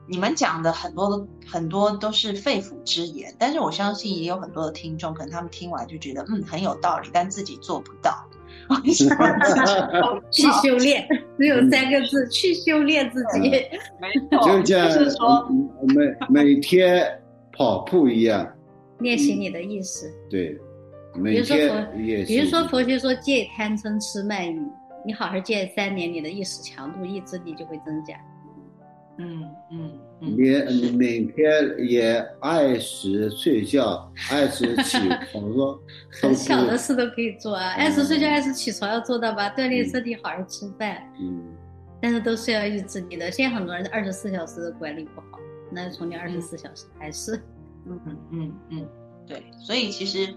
[0.05, 8.25] 你们讲的很多很多都是肺腑之言，但是我相信也有很多的听众，可能他们听完就觉得嗯很有道理，但自己做不到。
[10.31, 11.07] 去修炼，
[11.37, 13.49] 只有三个字：去修炼自己。
[13.99, 15.47] 没错，就是说。
[16.29, 17.05] 每每天
[17.51, 18.47] 跑步一样。
[18.99, 20.57] 练习你的意识，对，
[21.23, 24.59] 比如说佛，比如说佛学说戒贪嗔痴慢疑，
[25.05, 28.13] 你好好戒三年，你的意识强度、意志力就会增加。
[29.17, 29.91] 嗯嗯，
[30.21, 34.97] 你每天也按时睡觉， 按时起
[35.31, 35.79] 床，
[36.21, 39.49] 很小的事都可以做啊，按时睡觉，按时起床要做到吧？
[39.51, 41.01] 锻炼身体，好好吃饭。
[41.19, 41.41] 嗯，
[42.01, 43.31] 但是都是要意志力的。
[43.31, 45.39] 现在很多人二十四小时的管理不好，
[45.71, 47.41] 那就从你二十四小时开始。
[47.87, 47.99] 嗯
[48.31, 48.87] 嗯嗯
[49.25, 50.33] 对，所以其实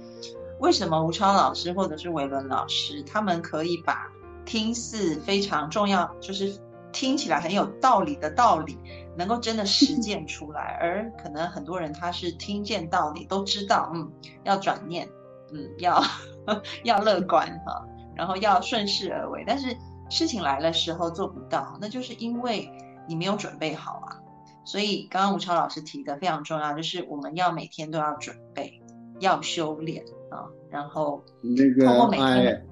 [0.61, 4.09] 为什么吴超老师或者是维伦老师，他们可以把
[4.45, 6.55] 听似非常重要，就是
[6.93, 8.77] 听起来很有道理的道理，
[9.17, 14.11] 能够真的实践出来， 而可能很多人他是听见道理都知道，嗯，
[14.45, 15.09] 要转念，
[15.53, 16.03] 嗯，要
[16.85, 17.85] 要乐观哈，
[18.15, 19.77] 然后要顺势而为，但是
[20.11, 22.71] 事情来的时候做不到，那就是因为
[23.07, 24.19] 你没有准备好啊。
[24.65, 28.81] 所以刚刚吴超老师提的非常重要，就是我们要每天都要准备，
[29.19, 32.63] 要修炼啊，然后那个哎，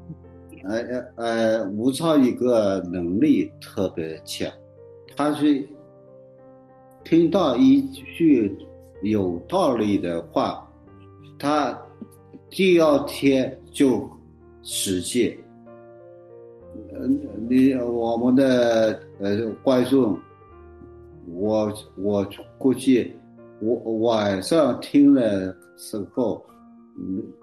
[0.62, 4.48] 呃呃，吴超一个能力特别强，
[5.16, 5.68] 他是
[7.04, 8.56] 听到一句
[9.02, 10.68] 有道理的话，
[11.38, 11.78] 他
[12.48, 14.08] 第二天就
[14.62, 15.36] 实践。
[16.92, 20.18] 嗯，你我们的呃观众。
[21.32, 22.26] 我我
[22.58, 23.12] 估计，
[23.60, 26.44] 我晚上听了时候，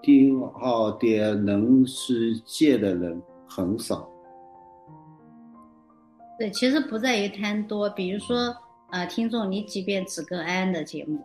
[0.02, 0.30] 第
[0.60, 4.10] 二点能实践的人很少。
[6.38, 8.54] 对，其实不在于贪多，比如说，
[8.92, 11.20] 呃，听众，你即便只跟安安的节目，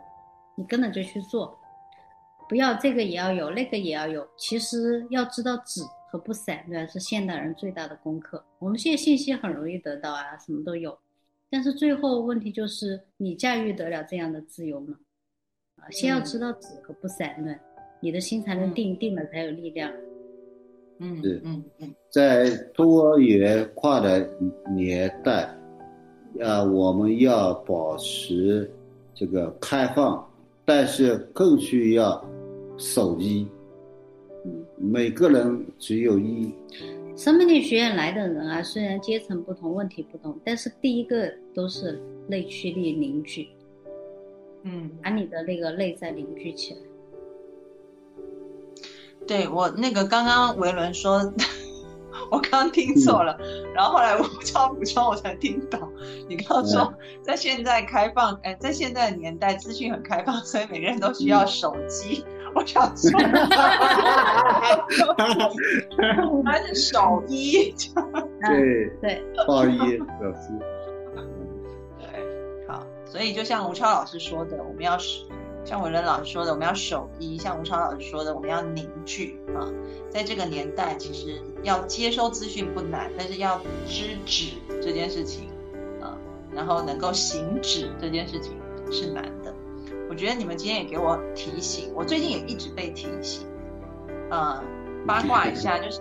[0.56, 1.56] 你跟着就去做，
[2.48, 4.26] 不要这个也要有，那个也要有。
[4.36, 8.44] 其实要知道止和不散乱是现代人最大的功课。
[8.58, 10.98] 我们现在信息很容易得到啊，什么都有，
[11.48, 14.96] 但是最后问题就是你驾驭得了这样的自由吗？
[15.76, 17.58] 啊，先要知道止和不散乱，
[18.00, 19.92] 你的心才能定，定了才有力量。
[20.98, 24.28] 嗯，是嗯嗯在多元化的
[24.74, 25.48] 年代，
[26.40, 28.70] 啊，我们要保持
[29.14, 30.26] 这个开放，
[30.64, 32.24] 但是更需要
[32.76, 33.46] 守一。
[34.44, 36.52] 嗯，每个人只有一。
[37.14, 43.48] 生命力学院来的人啊，虽然阶层不同，问题不同，但是第一个都是内驱力凝聚，
[44.62, 46.80] 嗯，把你的那个内在凝聚起来。
[49.26, 51.32] 对我那个刚刚维伦说，
[52.30, 53.38] 我刚刚听错了，
[53.74, 55.91] 然后后来我超补充我才听懂。
[56.28, 56.92] 你刚刚说
[57.22, 62.24] 在现在开放，哎，在现在的年代资讯很开放，所以每个人都需要手机。
[62.54, 63.10] 我想说，
[66.44, 67.74] 还是手机。
[68.46, 70.50] 对 对，报一表示。
[71.98, 72.06] 对，
[72.68, 74.98] 好，所以就像吴超老师说的，我们要
[75.64, 79.66] 像伟伦老师说的，我们要守一；像吴超老师说的，我们要凝聚啊。
[80.10, 84.52] 在这个年代，其实要接收资讯不难，但是要知止
[84.82, 85.51] 这件事情啊，
[86.54, 88.52] 然后能够行止这件事情
[88.90, 89.54] 是难的。
[90.08, 93.46] 我觉得你们今天也给我提醒，我最近也一直被提醒。
[94.30, 94.62] 呃，
[95.06, 96.00] 八卦一下，就是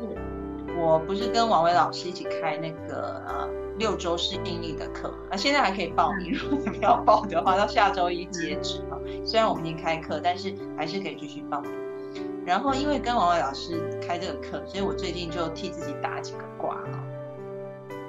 [0.77, 3.47] 我不是跟王伟老师一起开那个呃
[3.77, 8.99] 六周适应力的课，那现在还可以报名，如果你们要报的话，到下周一截止啊。
[9.25, 11.71] 虽然我们已经开课，但是还是可以继续报名。
[12.45, 17.03] 然后因为跟王伟老师开这个课，所以我最近就替自己打几个卦啊。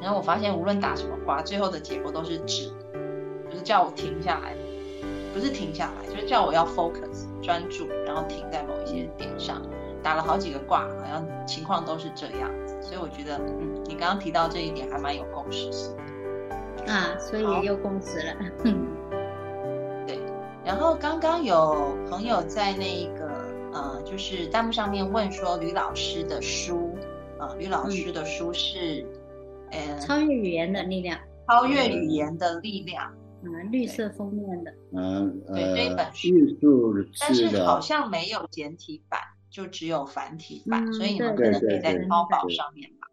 [0.03, 2.68] 然后我发现无论打什么卦，最后的结果都是止，
[3.48, 4.55] 就是叫我停下来。
[5.32, 9.62] 不是停下来，就是叫我要 focus 专注，然后停在某一些点上。
[10.03, 12.76] 打了好几个卦，好像情况都是这样子。
[12.82, 15.96] 所以我觉得，嗯，你刚刚提到这一点还蛮有共识性。
[16.86, 18.34] 啊，所以也有共识了。
[20.07, 20.18] 对。
[20.64, 23.30] 然后刚刚有朋友在那个
[23.72, 26.94] 呃，就是弹幕上面问说，吕老师的书，
[27.38, 29.07] 呃，吕老师的书是，
[29.73, 31.18] 呃，超越语言的力量，
[31.49, 33.12] 超越语言的力量。
[33.45, 36.31] 嗯，绿色封面的，嗯对这一本书，
[37.18, 39.18] 但是好像没有简体版，
[39.51, 43.09] 就只有繁体版，所以你们可能可以在淘宝上面买，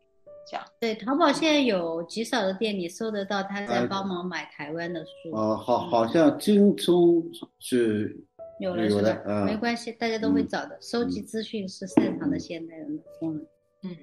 [0.47, 0.63] 这样。
[0.79, 5.31] 对，淘宝现在有极少的店里搜得到，他在帮忙买台湾的书。
[5.33, 7.23] 哦，好，好像京中
[7.57, 8.15] 是
[8.59, 9.45] 有了是吧？
[9.45, 10.77] 没关系，大家都会找的。
[10.79, 13.43] 收集资讯是擅长的现代人的功能。
[13.81, 13.97] 嗯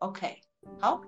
[0.00, 0.36] ，OK。
[0.78, 1.00] 好，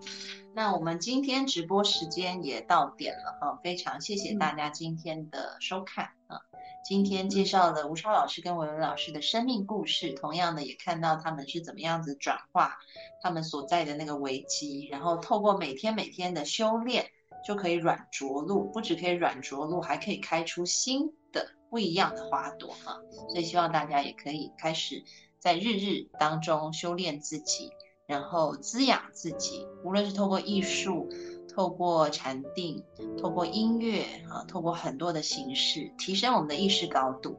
[0.54, 6.40] 那我们今天直播时间也到点了啊，非常谢谢大家今天的收看啊。
[6.84, 12.78] 今天介绍了吴超老师跟文文老师的生命故事，同样的也看到他们是怎么样子转化
[13.22, 17.10] 他们所在的那个危机，然后透过每天每天的修炼，
[17.46, 22.98] 就可以软着陆，不只可以软着陆，还可以开出新的不一样的花朵哈。
[23.28, 25.04] 所以希望大家也可以开始
[25.38, 27.70] 在日日当中修炼自己。
[28.08, 31.06] 然后滋养自己，无论是透过艺术、
[31.54, 32.82] 透过禅定、
[33.20, 37.38] 透过音乐啊，透过很多的形式，提升我们的意识高度。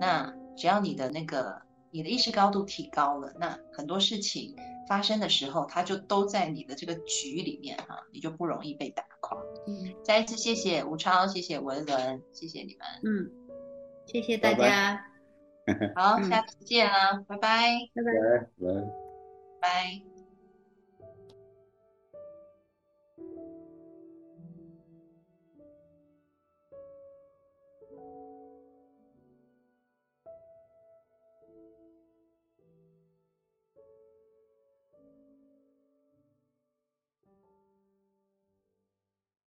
[0.00, 1.60] 那只要你的那个
[1.90, 4.56] 你的意识高度提高了，那很多事情
[4.88, 9.38] 发生的时候，它就都在你的这个局里面哈，你就不容易被打垮。
[9.66, 12.86] 嗯，再一次谢谢吴超，谢谢文伦，谢谢你们。
[13.04, 13.30] 嗯，
[14.06, 14.98] 谢谢大家。
[15.94, 19.05] 好，下次见啦，拜拜，拜拜，拜拜。
[19.66, 20.15] 拜。